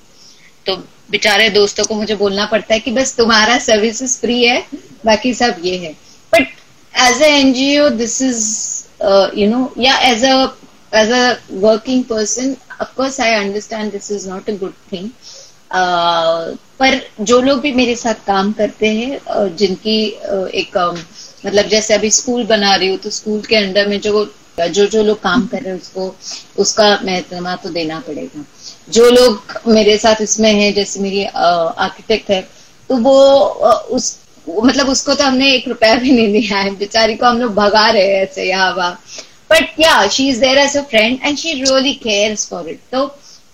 [0.66, 0.76] तो
[1.12, 4.60] बेचारे दोस्तों को मुझे बोलना पड़ता है कि बस तुम्हारा सर्विसेज़ फ्री है
[5.06, 5.92] बाकी सब ये है।
[6.34, 6.48] But
[6.94, 8.46] as a NGO this is
[9.40, 10.36] you know या as a
[10.94, 11.26] as a
[11.66, 15.10] working person of course I understand this is not a good thing
[15.68, 19.96] Uh, पर जो लोग भी मेरे साथ काम करते हैं uh, जिनकी
[20.34, 20.78] uh, एक
[21.48, 24.26] मतलब जैसे अभी स्कूल बना रही हूँ तो स्कूल के अंडर में जो
[24.60, 28.44] जो जो लोग काम कर रहे हैं उसको उसका महत्मा तो देना पड़ेगा।
[28.92, 32.42] जो लोग मेरे साथ इसमें हैं जैसे मेरी आर्किटेक्ट है
[32.90, 33.18] तो वो
[33.98, 37.54] उस मतलब उसको तो हमने एक रुपया भी नहीं दिया है। बेचारी को हम लोग
[37.56, 39.00] भगा रहे हैं ऐसे यहाँ वहाँ।
[39.52, 43.06] बट या she is there as a friend and she really cares for it तो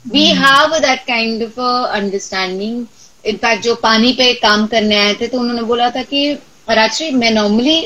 [0.06, 1.60] we have that kind of
[1.92, 2.86] understanding
[3.24, 6.26] in fact जो पानी पे काम करने आए थे तो उन्होंने बोला था कि
[6.68, 7.78] राजश्री मैं नॉर्मली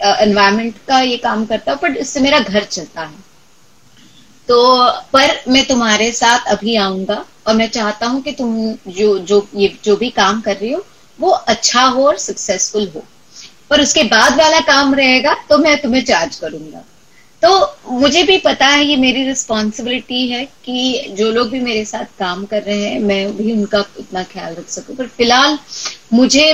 [0.00, 3.18] एनवायरमेंट uh, का ये काम करता हूँ बट इससे मेरा घर चलता है।
[4.48, 8.54] तो पर मैं तुम्हारे साथ अभी आऊँगा और मैं चाहता हूँ कि तुम
[8.88, 10.84] जो जो ये जो भी काम कर रही हो
[11.18, 13.04] वो अच्छा हो और सक्सेसफुल हो।
[13.70, 16.82] पर उसके बाद वाला काम रहेगा तो मैं तुम्हें चार्ज करूँगा।
[17.42, 22.18] तो मुझे भी पता है ये मेरी रिस्पॉन्सिबिलिटी है कि जो लोग भी मेरे साथ
[22.18, 25.58] काम कर रहे हैं मैं भी उनका इतना ख्याल रख सकूँ। पर फ़िलहाल
[26.12, 26.52] मुझे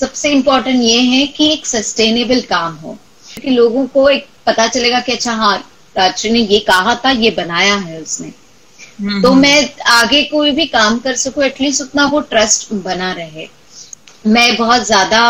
[0.00, 5.00] सबसे इम्पोर्टेंट ये है कि एक सस्टेनेबल काम हो। क्योंकि लोगों को एक पता चलेगा
[5.00, 5.56] कि अच्छा हाँ
[5.96, 8.32] राजश्री ने ये कहा था ये बनाया है उसने।
[9.22, 13.48] तो मैं आगे कोई भी काम कर सकूँ एटलीस्ट उतना वो ट्रस्ट बना रहे।
[14.26, 15.20] मैं बहुत ज़्यादा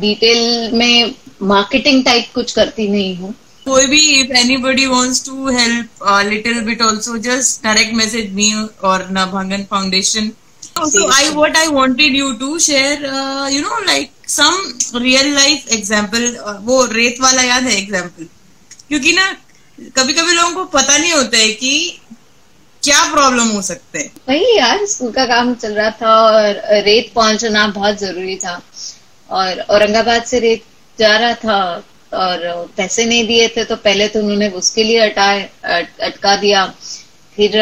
[0.00, 3.34] डिटेल में मार्केटिंग टाइप कुछ करती नहीं हूँ।
[3.66, 8.48] कोई भी anybody wants to help a little bit also just direct message me
[8.82, 10.32] or Nabhangan Foundation.
[10.76, 14.56] So I what I wanted you to share uh, you know like some
[14.94, 18.26] real life example uh, वो रेत वाला याद है example.
[18.88, 19.26] क्योंकि ना
[19.96, 22.00] कभी कभी लोगों को पता नहीं होता है कि
[22.82, 24.10] क्या प्रॉब्लम हो सकते हैं.
[24.28, 28.60] वही यार स्कूल का काम चल रहा था और रेत पहुँचना बहुत ज़रूरी था.
[29.30, 30.64] और औरंगाबाद से रेत
[30.98, 31.60] जा रहा था
[32.14, 36.66] और पैसे नहीं दिए थे तो पहले तो उन्होंने उसके लिए अटाए अटका दिया.
[37.36, 37.52] फिर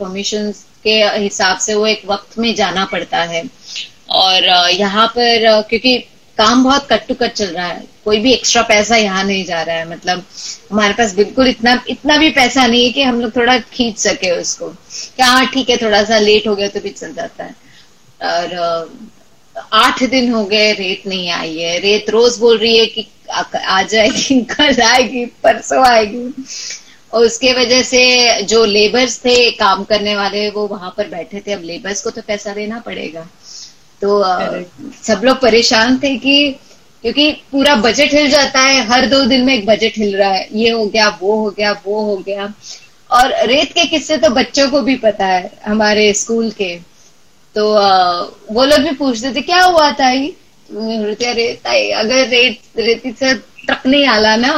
[0.00, 0.52] परमिशन
[0.84, 3.42] के हिसाब से वो एक वक्त में जाना पड़ता है।
[4.16, 5.96] और यहाँ पर क्योंकि
[6.38, 9.62] काम बहुत कट टू कट चल रहा है, कोई भी एक्स्ट्रा पैसा यहाँ नहीं जा
[9.62, 10.22] रहा है मतलब
[10.70, 14.30] हमारे पास बिल्कुल इतना इतना भी पैसा नहीं है कि हम लोग थोड़ा खींच सके
[14.40, 14.68] उसको।
[15.16, 17.54] क्या हाँ ठीक है थोड़ा सा लेट हो गया तो भी चल जाता है।
[18.22, 18.54] और
[19.74, 23.82] आठ दिन हो गए रेत नहीं आई है। रेत रोज बोल रही है कि आ
[23.82, 26.32] जाएगी, कल आएगी, परसों आएगी।
[27.12, 31.52] और उसके वजह से जो लेबर्स थे काम करने वाले वो वहाँ पर बैठे थे।
[31.52, 33.26] अब लेबर्स को तो पैसा देना पड़ेगा।
[34.02, 34.22] तो
[35.04, 36.50] सब लोग परेशान थे कि
[37.04, 40.48] क्योंकि पूरा बजट हिल जाता है। हर दो दिन में एक बजट हिल रहा है।
[40.52, 42.52] ये हो गया वो हो गया वो हो गया।
[43.10, 46.74] और रेत के किस्से तो बच्चों को भी पता है हमारे स्कूल के।
[47.54, 47.64] तो
[48.54, 53.34] वो लोग भी पूछते थे क्या हुआ था रेत अगर रेत रेतीचं
[53.66, 54.52] ट्रक नहीं आला ना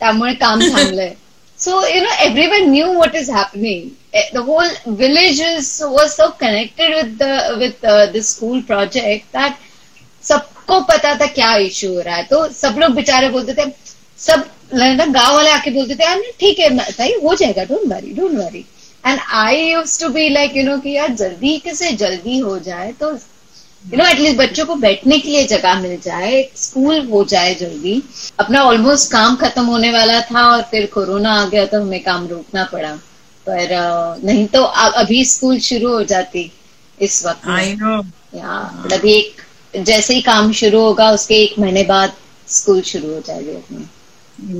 [0.00, 1.14] त्यामुळे काम थांबलंय
[1.58, 3.96] So, you know, everyone knew what is happening.
[4.14, 9.32] Eh, the whole village is, was so connected with the with uh, this school project
[9.32, 9.58] that
[10.22, 13.70] सबको पता था क्या इशू हो रहा है तो सब लोग बेचारे बोलते थे
[14.26, 18.34] सब गाँव वाले आके बोलते थे यार ठीक है भाई हो जाएगा don't worry don't
[18.38, 18.64] worry
[19.06, 22.92] and I use to be like you know कि यार जल्दी कैसे जल्दी हो जाए
[23.00, 23.12] तो
[23.84, 28.02] यू नो एटलीस्ट बच्चों को बैठने के लिए जगह मिल जाए स्कूल हो जाए जल्दी।
[28.40, 32.26] अपना ऑलमोस्ट काम खत्म होने वाला था और फिर कोरोना आ गया तो हमें काम
[32.28, 32.94] रोकना पड़ा।
[33.46, 33.68] पर
[34.24, 36.50] नहीं तो अभी स्कूल शुरू हो जाती
[36.98, 37.96] इस वक्त आई नो
[38.34, 38.56] या
[38.94, 42.12] अभी एक जैसे ही काम शुरू होगा उसके एक महीने बाद
[42.48, 43.86] स्कूल शुरू हो जाएगी अपने।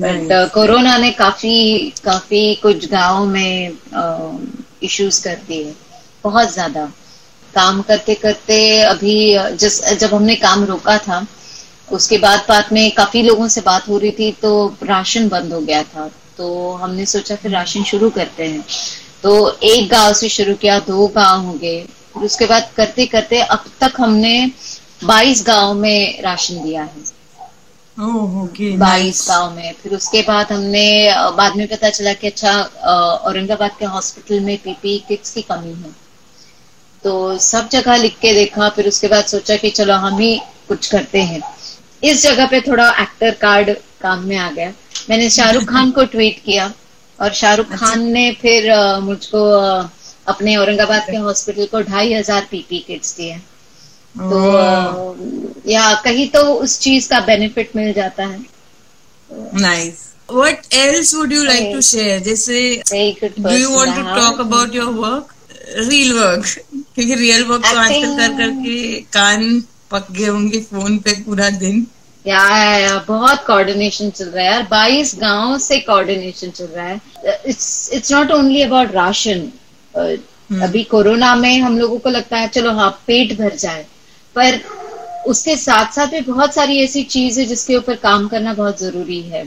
[0.01, 3.77] बट कोरोना ने काफ़ी काफ़ी कुछ गाँव में
[4.83, 5.75] इश्यूज़ कर दिए।
[6.25, 6.91] बहुत ज़्यादा।
[7.55, 9.17] काम करते करते अभी
[9.57, 11.27] जिस जब हमने काम रोका था
[11.91, 14.51] उसके बाद बाद में काफ़ी लोगों से बात हो रही थी तो
[14.85, 16.09] राशन बंद हो गया था।
[16.39, 18.65] तो हमने सोचा फिर राशन शुरू करते हैं।
[19.23, 19.33] तो
[19.65, 21.81] एक गाँव से शुरू किया दो गाँव हो गए।
[22.15, 24.35] फिर उसके बाद करते करते अब तक हमने
[25.05, 27.03] बाईस गाँव में राशन दिया है।
[28.79, 30.85] बाईस गाँव में। फिर उसके बाद हमने
[31.37, 32.53] बाद में पता चला कि अच्छा
[33.25, 35.95] औरंगाबाद के हॉस्पिटल में पीपी किट्स की कमी है।
[37.05, 40.87] तो सब जगह लिख के देखा फिर उसके बाद सोचा कि चलो हम ही कुछ
[40.87, 41.41] करते हैं।
[42.05, 44.73] इस जगह पे थोड़ा एक्टर कार्ड काम में आ गया।
[45.11, 46.73] मैंने शाहरुख खान को ट्वीट किया
[47.19, 49.45] और शाहरुख अच्छा। खान ने फिर मुझको
[50.29, 53.39] अपने औरंगाबाद के हॉस्पिटल को ढाई हज़ार पीपी किट्स दिए।
[54.19, 55.17] तो
[55.69, 58.45] या कहीं तो उस चीज़ का बेनिफिट मिल जाता है।
[59.61, 62.21] Nice What else would you like to share?
[62.21, 62.57] जैसे
[63.39, 65.31] do you want to talk about your work?
[65.69, 66.45] Real work
[66.95, 71.87] क्योंकि रियल वर्क तो आजकल कर करके कान पक गए होंगे फ़ोन पे पूरा दिन।
[72.27, 77.01] या, या बहुत कोऑर्डिनेशन चल रहा है यार। बाईस गाँव से कोऑर्डिनेशन चल रहा है।
[77.47, 79.49] It's it's not only about ration.
[80.63, 83.87] अभी कोरोना में हम लोगों को लगता है चलो हाँ पेट भर जाए।
[84.37, 84.61] पर
[85.27, 89.21] उसके साथ साथ भी बहुत सारी ऐसी चीज़ है जिसके ऊपर काम करना बहुत ज़रूरी
[89.23, 89.43] है।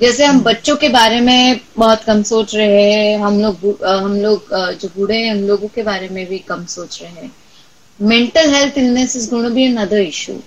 [0.00, 4.54] जैसे हम बच्चों के बारे में बहुत कम सोच रहे हैं हम लोग हम लोग
[4.80, 7.30] जो बूढ़े हैं हम लोगों के बारे में भी कम सोच रहे हैं।
[8.00, 10.40] Mental health illness is going to be another issue.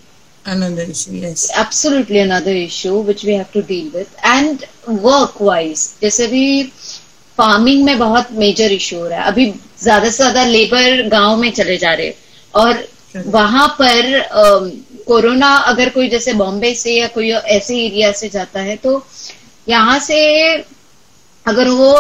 [0.46, 1.42] Another issue yes.
[1.64, 4.14] Absolutely another issue which we have to deal with.
[4.24, 4.64] And
[5.08, 6.64] work wise जैसे भी
[7.38, 9.46] फ़ार्मिंग में बहुत मेजर इशू हो रहा है। अभी
[9.82, 12.14] ज़्यादा से ज़्यादा लेबर गाँव में चले जा रहे
[12.54, 12.84] और
[13.28, 14.02] वहाँ पर
[15.08, 18.98] कोरोना अगर कोई जैसे बॉम्बे से या कोई ऐसे एरिया से जाता है तो
[19.67, 20.19] यहाँ से
[21.45, 21.93] अगर वो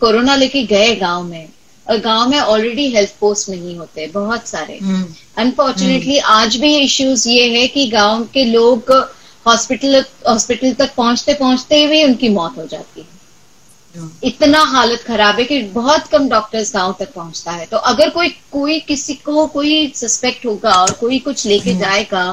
[0.00, 1.48] कोरोना लेके गए गाँव में
[1.86, 4.78] और गाँव में ऑलरेडी हेल्थ पोस्ट नहीं होते बहुत सारे
[5.38, 8.92] अनफॉर्चुनेटली हम्म। आज भी इश्यूज़ ये है कि गाँव के लोग
[9.46, 13.10] हॉस्पिटल हॉस्पिटल तक पहुँचते पहुँचते हुए उनकी मौत हो जाती है
[13.94, 18.10] हाँ। इतना हालत खराब है कि बहुत कम डॉक्टर्स गाँव तक पहुँचता है तो अगर
[18.10, 22.24] कोई कोई किसी को कोई सस्पेक्ट होगा और कोई कुछ लेके हम्म। जाएगा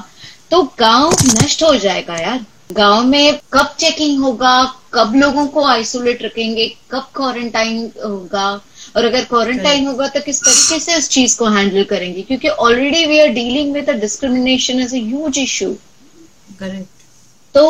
[0.52, 4.52] तो गाँव नष्ट हो जाएगा यार गाँव में कब चेकिंग होगा
[4.94, 8.50] कब लोगों को आइसोलेट रखेंगे कब क्वारंटाइन होगा
[8.98, 12.22] और अगर क्वारंटाइन होगा तो किस तरीके से इस चीज़ को हैंडल करेंगे?
[12.22, 15.76] क्योंकि already we are dealing with discrimination is huge issue
[17.56, 17.66] तो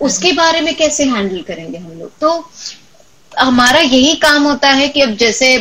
[0.00, 2.10] उसके बारे में कैसे हैंडल करेंगे हम लोग?
[2.20, 2.50] तो
[3.32, 5.56] हमारा यही काम होता है कि अब जैसे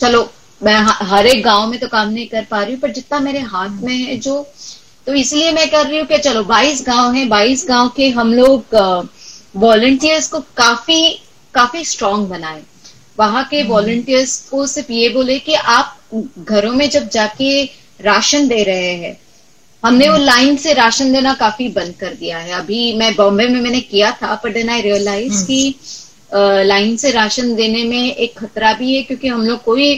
[0.00, 0.28] चलो
[0.60, 0.76] मैं
[1.10, 3.82] हर एक गाँव में तो काम नहीं कर पा रही हूँ पर जितना मेरे हाथ
[3.82, 4.40] में है जो
[5.08, 8.32] तो इसलिए मैं कर रही हूँ कि चलो 22 गाँव है 22 गाँव के हम
[8.34, 8.74] लोग
[9.56, 11.00] वॉलंटियर्स को काफ़ी
[11.54, 12.60] काफ़ी स्ट्रांग बनाए।
[13.18, 15.96] वहाँ के वॉलंटियर्स को सिर्फ़ ये बोले कि आप
[16.40, 17.64] घरों में जब जाके
[18.00, 19.16] राशन दे रहे हैं
[19.82, 23.60] हमने वो लाइन से राशन देना काफ़ी बंद कर दिया है। अभी मैं बॉम्बे में
[23.60, 25.74] मैंने किया था पर देन आई रियलाइज़ कि
[26.68, 29.92] लाइन से राशन देने में एक खतरा भी है क्योंकि हम लोग कोई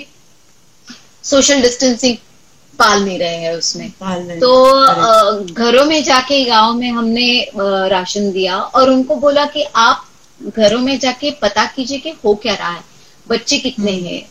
[1.25, 2.17] सोशल डिस्टेंसिंग
[2.81, 3.89] पाल नहीं रहे हैं उसमें
[4.41, 4.53] तो
[5.55, 7.29] घरों में जाके गाँव में हमने
[7.91, 10.07] राशन दिया और उनको बोला कि आप
[10.41, 12.83] घरों में जाके पता कीजिए कि हो क्या रहा है।
[13.27, 14.23] बच्चे कितने हैं?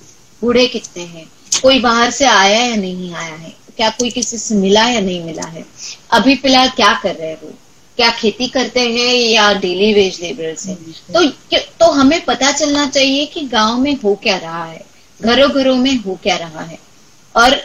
[0.42, 1.26] बूढ़े कितने हैं?
[1.62, 3.54] कोई बाहर से आया या नहीं आया है?
[3.78, 5.66] क्या कोई किसी से मिला या नहीं मिला है?
[6.12, 7.52] अभी फ़िलहाल क्या कर रहे हैं वो?
[7.98, 10.76] क्या खेती करते हैं या डेली वेज लेबरर्स हैं
[11.14, 11.26] तो
[11.80, 14.84] तो हमें पता चलना चाहिए कि गाँव में हो क्या रहा है?
[15.20, 16.78] घरों घरों में हो क्या रहा है?
[17.40, 17.60] और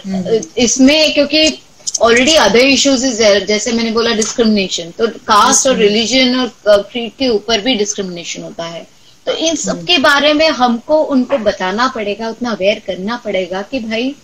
[0.59, 1.59] इसमें क्योंकि
[2.03, 7.29] ऑलरेडी अदर इश्यूज़ इज़ जैसे मैंने बोला डिस्क्रिमिनेशन तो कास्ट और रिलीजन और क्रीड के
[7.29, 8.87] ऊपर भी डिस्क्रिमिनेशन होता है।
[9.27, 13.79] तो इन सब के बारे में हमको उनको बताना पड़ेगा उतना अवेयर करना पड़ेगा कि
[13.81, 14.15] भाई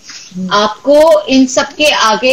[0.52, 2.32] आपको इन सब के आगे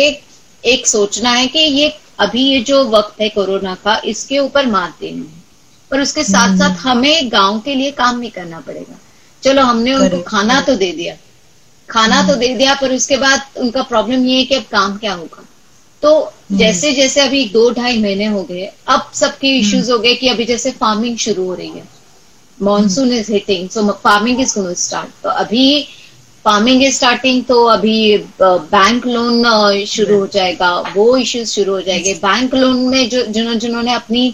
[0.64, 4.98] एक सोचना है कि ये अभी ये जो वक्त है कोरोना का इसके ऊपर मात
[5.02, 5.46] देना है।
[5.92, 9.00] पर उसके साथ साथ हमें गाँव के लिए काम भी करना पड़ेगा।
[9.44, 11.16] चलो हमने उनको खाना तो दे दिया।
[11.90, 15.14] खाना तो दे दिया पर उसके बाद उनका प्रॉब्लम ये है कि अब काम क्या
[15.14, 15.44] होगा।
[16.04, 16.10] तो
[16.54, 20.46] जैसे जैसे अभी दो ढाई महीने हो गए अब सबके इश्यूज़ हो गए कि अभी
[20.46, 21.84] जैसे फ़ार्मिंग शुरू हो रही है।
[22.58, 25.82] Monsoon is hitting so farming is going start तो अभी
[26.46, 32.14] फ़ार्मिंग इज़ स्टार्टिंग तो अभी बैंक लोन शुरू हो जाएगा वो इश्यूज़ शुरू हो जाएँगे।
[32.16, 34.34] बैंक लोन में जो जिन्होंने जिन्होंने अपनी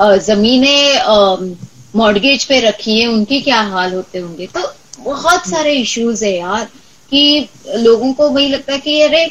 [0.00, 1.54] जमीनें
[1.96, 4.46] मॉडगेज पे रखी है उनके क्या हाल होते होंगे?
[4.46, 4.72] तो
[5.04, 6.68] बहुत सारे इश्यूज़ है यार।
[7.10, 9.26] कि लोगों को वही लगता है कि अरे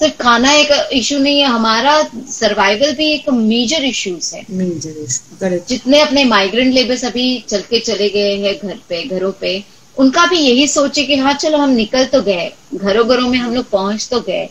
[0.00, 1.94] सिर्फ़ खाना एक इशू नहीं है हमारा
[2.30, 7.80] सर्वाइवल भी एक मेजर इश्यूज़ है। मेजर इशू जितने अपने माइग्रेंट लेबर्स अभी चल के
[7.80, 9.62] चले गए हैं घर पे घरों पे
[9.96, 13.54] उनका भी यही सोचे कि हाँ चलो हम निकल तो गए घरों घरों में हम
[13.54, 14.48] लोग पहुँच तो गए।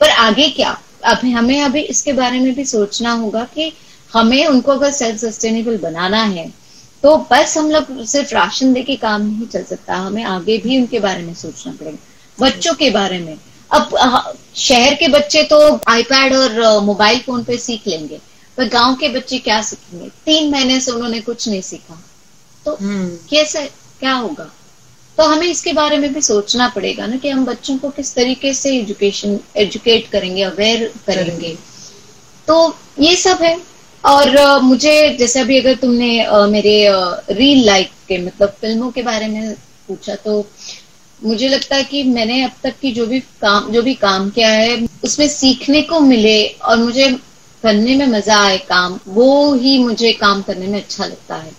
[0.00, 0.78] पर आगे क्या?
[1.04, 3.72] अभी हमें अभी इसके बारे में भी सोचना होगा कि
[4.10, 6.46] हमें उनको अगर सेल्फ सस्टेनेबल बनाना है
[7.02, 10.78] तो बस हम लोग सिर्फ़ राशन दे के काम नहीं चल सकता हमें आगे भी
[10.80, 11.98] उनके बारे में सोचना पड़ेगा
[12.38, 13.36] बच्चों के बारे में।
[13.70, 18.20] अब शहर के बच्चे तो आईपैड और मोबाइल फ़ोन पे सीख लेंगे
[18.58, 20.08] पर गाँव के बच्चे क्या सीखेंगे?
[20.26, 22.02] तीन महीने से उन्होंने कुछ नहीं सीखा।
[22.64, 23.64] तो हम्म। कैसे
[24.00, 24.50] क्या होगा?
[25.18, 28.52] तो हमें इसके बारे में भी सोचना पड़ेगा ना कि हम बच्चों को किस तरीके
[28.54, 31.56] से एजुकेशन एजुकेट करेंगे अवेयर करेंगे।
[32.48, 33.56] तो ये सब है।
[34.04, 36.76] और मुझे जैसे अभी अगर तुमने मेरे
[37.30, 39.54] रील लाइफ के मतलब फ़िल्मों के बारे में
[39.88, 40.44] पूछा तो
[41.22, 44.48] मुझे लगता है कि मैंने अब तक की जो भी काम जो भी काम किया
[44.48, 47.08] है उसमें सीखने को मिले और मुझे
[47.62, 51.52] करने में मज़ा आए काम वो ही मुझे काम करने में अच्छा लगता है।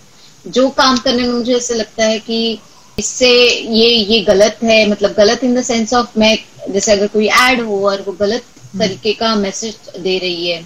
[0.46, 2.58] जो काम करने में मुझे ऐसे लगता है कि
[2.98, 3.30] इससे
[3.74, 6.36] ये ये गलत है मतलब गलत इन द सेंस ऑफ़ मैं
[6.72, 8.44] जैसे अगर कोई एड हो और वो गलत
[8.78, 10.62] तरीके का मैसेज दे रही है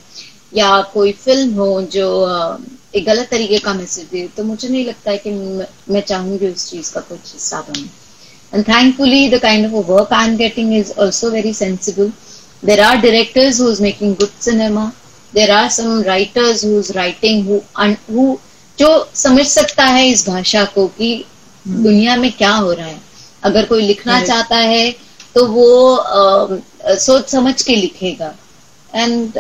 [0.53, 2.09] या कोई फ़िल्म हो जो
[2.97, 6.71] एक गलत तरीके का मैसेज दे तो मुझे नहीं लगता है कि मैं चाहूँगी उस
[6.71, 7.89] चीज़ का कुछ हिस्सा बने।
[8.53, 12.13] And thankfully the kind of work I am getting is also very sensible
[12.63, 14.91] there are directors who is making good cinema
[15.33, 17.59] there are some writers who is writing
[18.79, 21.13] जो समझ सकता है इस भाषा को कि
[21.67, 23.01] हम्म। दुनिया में क्या हो रहा है।
[23.43, 24.91] अगर कोई लिखना चाहता है
[25.35, 25.67] तो वो
[26.99, 28.35] सोच समझ के लिखेगा।
[28.95, 29.39] एंड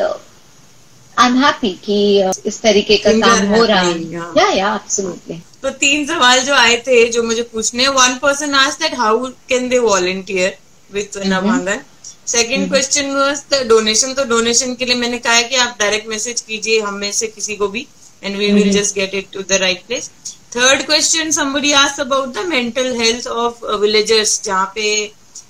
[1.18, 1.98] आई एम हैप्पी कि
[2.46, 3.94] इस तरीके का काम हो रहा है.
[4.38, 8.74] या या एब्सोल्युटली तो तीन सवाल जो आए थे जो मुझे पूछने वन पर्सन आज
[8.82, 10.56] that how can they volunteer
[10.90, 11.80] with Nabhangan
[12.26, 16.08] second question was the donation तो डोनेशन के लिए मैंने कहा है कि आप डायरेक्ट
[16.08, 17.86] मैसेज कीजिए हम में से किसी को भी
[18.22, 20.10] and we will just get it to the right place
[20.56, 24.86] third question somebody asked about the mental health of villagers जहाँ पे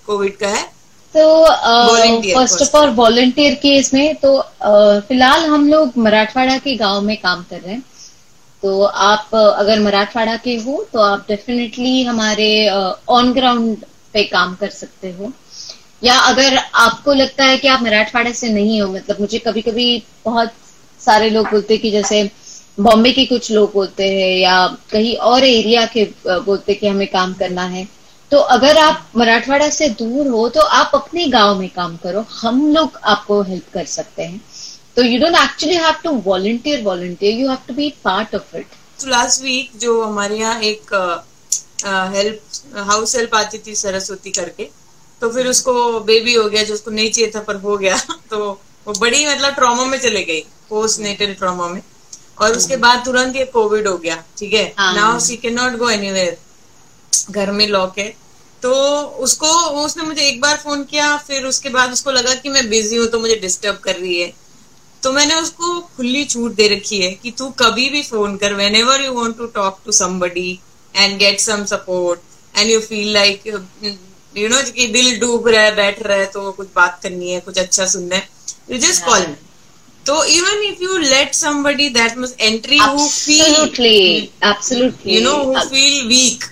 [0.07, 0.65] कोविड का है।
[1.15, 1.45] तो
[2.35, 7.17] फ़र्स्ट ऑफ़ ऑल वॉलंटियर के इसमें तो अ, फ़िलहाल हम लोग मराठवाड़ा के गाँव में
[7.21, 7.83] काम कर रहे हैं।
[8.63, 12.49] तो आप अगर मराठवाड़ा के हो तो आप डेफिनेटली हमारे
[13.09, 15.33] ऑन ग्राउंड पे काम कर सकते हो।
[16.05, 19.87] या अगर आपको लगता है कि आप मराठवाड़ा से नहीं हो मतलब मुझे कभी कभी
[20.25, 20.53] बहुत
[21.01, 22.23] सारे लोग बोलते हैं कि जैसे
[22.81, 27.07] बॉम्बे के कुछ लोग बोलते हैं या कहीं और एरिया के बोलते हैं कि हमें
[27.09, 27.87] काम करना है।
[28.31, 32.67] तो अगर आप मराठवाड़ा से दूर हो तो आप अपने गाँव में काम करो। हम
[32.73, 34.41] लोग आपको हेल्प कर सकते हैं।
[34.97, 38.67] तो you don't actually have to volunteer volunteer you have to be part of it
[39.01, 40.93] तो लास्ट वीक जो हमारे यहाँ एक
[42.15, 44.69] हेल्प हाउस हेल्प आती थी सरस्वती करके
[45.23, 47.97] तो फिर उसको बेबी हो गया जो उसको नहीं चाहिए था पर हो गया।
[48.31, 48.39] तो
[48.87, 51.81] वो बड़ी मतलब ट्रॉमा में चले गई पोस्ट नेटल ट्रॉमा में।
[52.41, 54.73] और उसके बाद तुरंत ये कोविड हो गया ठीक है?
[54.79, 56.37] हाँ। Now she can not go anywhere
[57.31, 58.09] घर में लॉक है।
[58.63, 58.73] तो
[59.25, 59.49] उसको
[59.85, 63.07] उसने मुझे एक बार फ़ोन किया फिर उसके बाद उसको लगा कि मैं बिज़ी हूँ
[63.09, 64.33] तो मुझे डिस्टर्ब कर रही है।
[65.03, 69.05] तो मैंने उसको खुली छूट दे रखी है कि तू कभी भी फ़ोन कर whenever
[69.05, 70.59] you want to talk to somebody
[70.95, 72.21] and get some support
[72.59, 73.47] and you feel like
[74.37, 77.41] you know कि दिल डूब रहा है बैठ रहा है तो कुछ बात करनी है
[77.41, 78.29] कुछ अच्छा सुनना है
[78.71, 79.35] यू जस्ट कॉल मी
[80.07, 85.17] तो even if you let somebody that much entry who feel Absolutely, absolutely.
[85.17, 86.47] you know who feel weak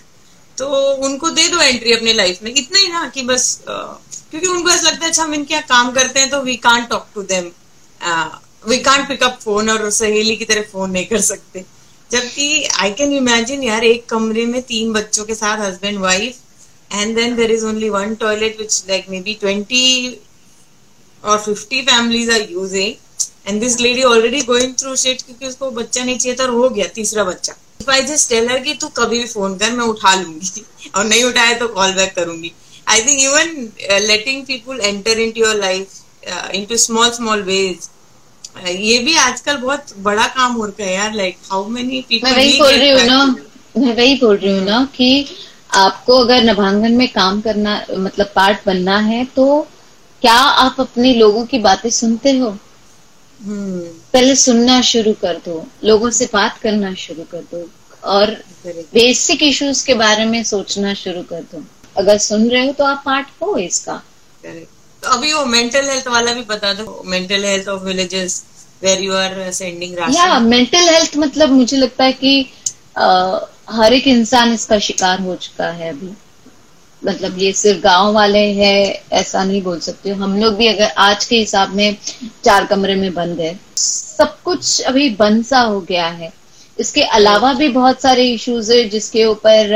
[0.59, 0.67] तो
[1.07, 4.89] उनको दे दो एंट्री अपने लाइफ में। इतना ही ना कि बस क्योंकि उनको ऐसा
[4.89, 7.51] लगता है अच्छा हम इनके यहाँ काम करते हैं तो we can't talk to them
[8.69, 11.65] we can't pick up phone और सहेली की तरह फ़ोन नहीं कर सकते।
[12.11, 16.37] जबकि आई कैन इमेजिन यार, एक कमरे में तीन बच्चों के साथ husband wife
[16.93, 20.21] and then there is only one toilet which like may be twenty
[21.23, 22.95] और fifty families are using
[23.49, 26.69] and this lady already going through shit क्योंकि उसको बच्चा नहीं चाहिए था और हो
[26.69, 30.15] गया तीसरा बच्चा। आई जस्ट टेल हर कि तू कभी भी फ़ोन कर मैं उठा
[30.15, 30.65] लूँगी।
[30.97, 32.53] और नहीं उठाए तो कॉल बैक करूँगी।
[32.87, 37.89] I think even letting people enter in your life into small small ways
[38.69, 42.37] ये भी आजकल बहुत बड़ा काम हो रखा है यार लाइक हाउ मेनी पीपल मैं
[42.37, 43.25] वही बोल रही हूँ ना
[43.79, 45.27] मैं वही बोल रही हूँ ना कि
[45.77, 49.47] आपको अगर नभांगन में काम करना मतलब पार्ट बनना है तो
[50.23, 52.57] क्या आप अपने लोगों की बातें सुनते हो?
[53.41, 57.69] पहले सुनना शुरू कर दो लोगों से बात करना शुरू कर दो
[58.03, 58.31] और
[58.95, 61.63] बेसिक इश्यूज़ के बारे में सोचना शुरू कर दो।
[61.97, 64.03] अगर सुन रहे हो तो आप पार्ट हो इसका।
[64.45, 68.43] तो अभी वो मेंटल हेल्थ वाला भी बता दो। Mental health of villages
[68.83, 72.41] where you are sending या मेंटल हेल्थ मतलब मुझे लगता है कि
[72.97, 73.07] अ,
[73.71, 76.13] हर एक इंसान इसका शिकार हो चुका है अभी।
[77.03, 81.25] मतलब ये सिर्फ़ गाँव वाले हैं, ऐसा नहीं बोल सकते। हम लोग भी अगर आज
[81.25, 81.97] के हिसाब में
[82.45, 86.33] चार कमरे में बंद है सब कुछ अभी बंद सा हो गया है।
[86.79, 89.75] इसके अलावा भी बहुत सारे इश्यूज़ है जिसके ऊपर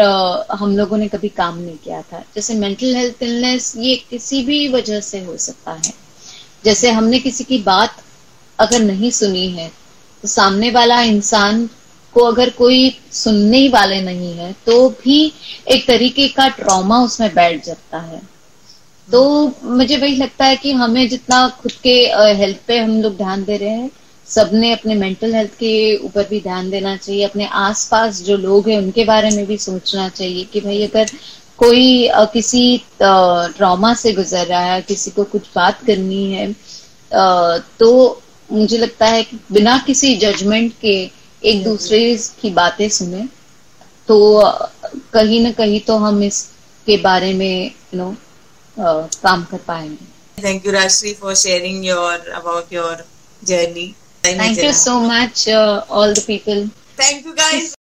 [0.53, 4.67] हम लोगों ने कभी काम नहीं किया था। जैसे मेंटल हेल्थ इलनेस ये किसी भी
[4.69, 5.93] वजह से हो सकता है।
[6.65, 8.03] जैसे हमने किसी की बात
[8.59, 9.69] अगर नहीं सुनी है
[10.23, 11.69] तो सामने वाला इंसान
[12.15, 15.21] को अगर कोई सुनने ही वाले नहीं है तो भी
[15.69, 18.21] एक तरीके का ट्रॉमा उसमें बैठ जाता है।
[19.09, 19.23] तो
[19.65, 21.97] मुझे वही लगता है कि हमें जितना खुद के
[22.39, 23.91] हेल्थ पे हम लोग ध्यान दे रहे हैं,
[24.29, 28.79] सबने अपने मेंटल हेल्थ के ऊपर भी ध्यान देना चाहिए, अपने आसपास जो लोग हैं
[28.79, 31.11] उनके बारे में भी सोचना चाहिए कि भाई अगर
[31.59, 36.53] कोई किसी ट्रॉमा से गुजर रहा है, किसी को कुछ बात करनी है
[37.79, 40.95] तो मुझे लगता है कि बिना किसी जजमेंट के
[41.43, 43.29] एक दूसरे की बातें सुने।
[44.09, 44.17] तो
[45.13, 48.15] कहीं ना कहीं तो हम इसके बारे में यू नो
[48.77, 50.07] काम कर पाएँगे।
[50.39, 53.05] Thank you Rajshree for sharing your about your
[53.43, 53.89] journey
[54.25, 56.67] thank you so much all the people
[57.01, 57.75] thank you guys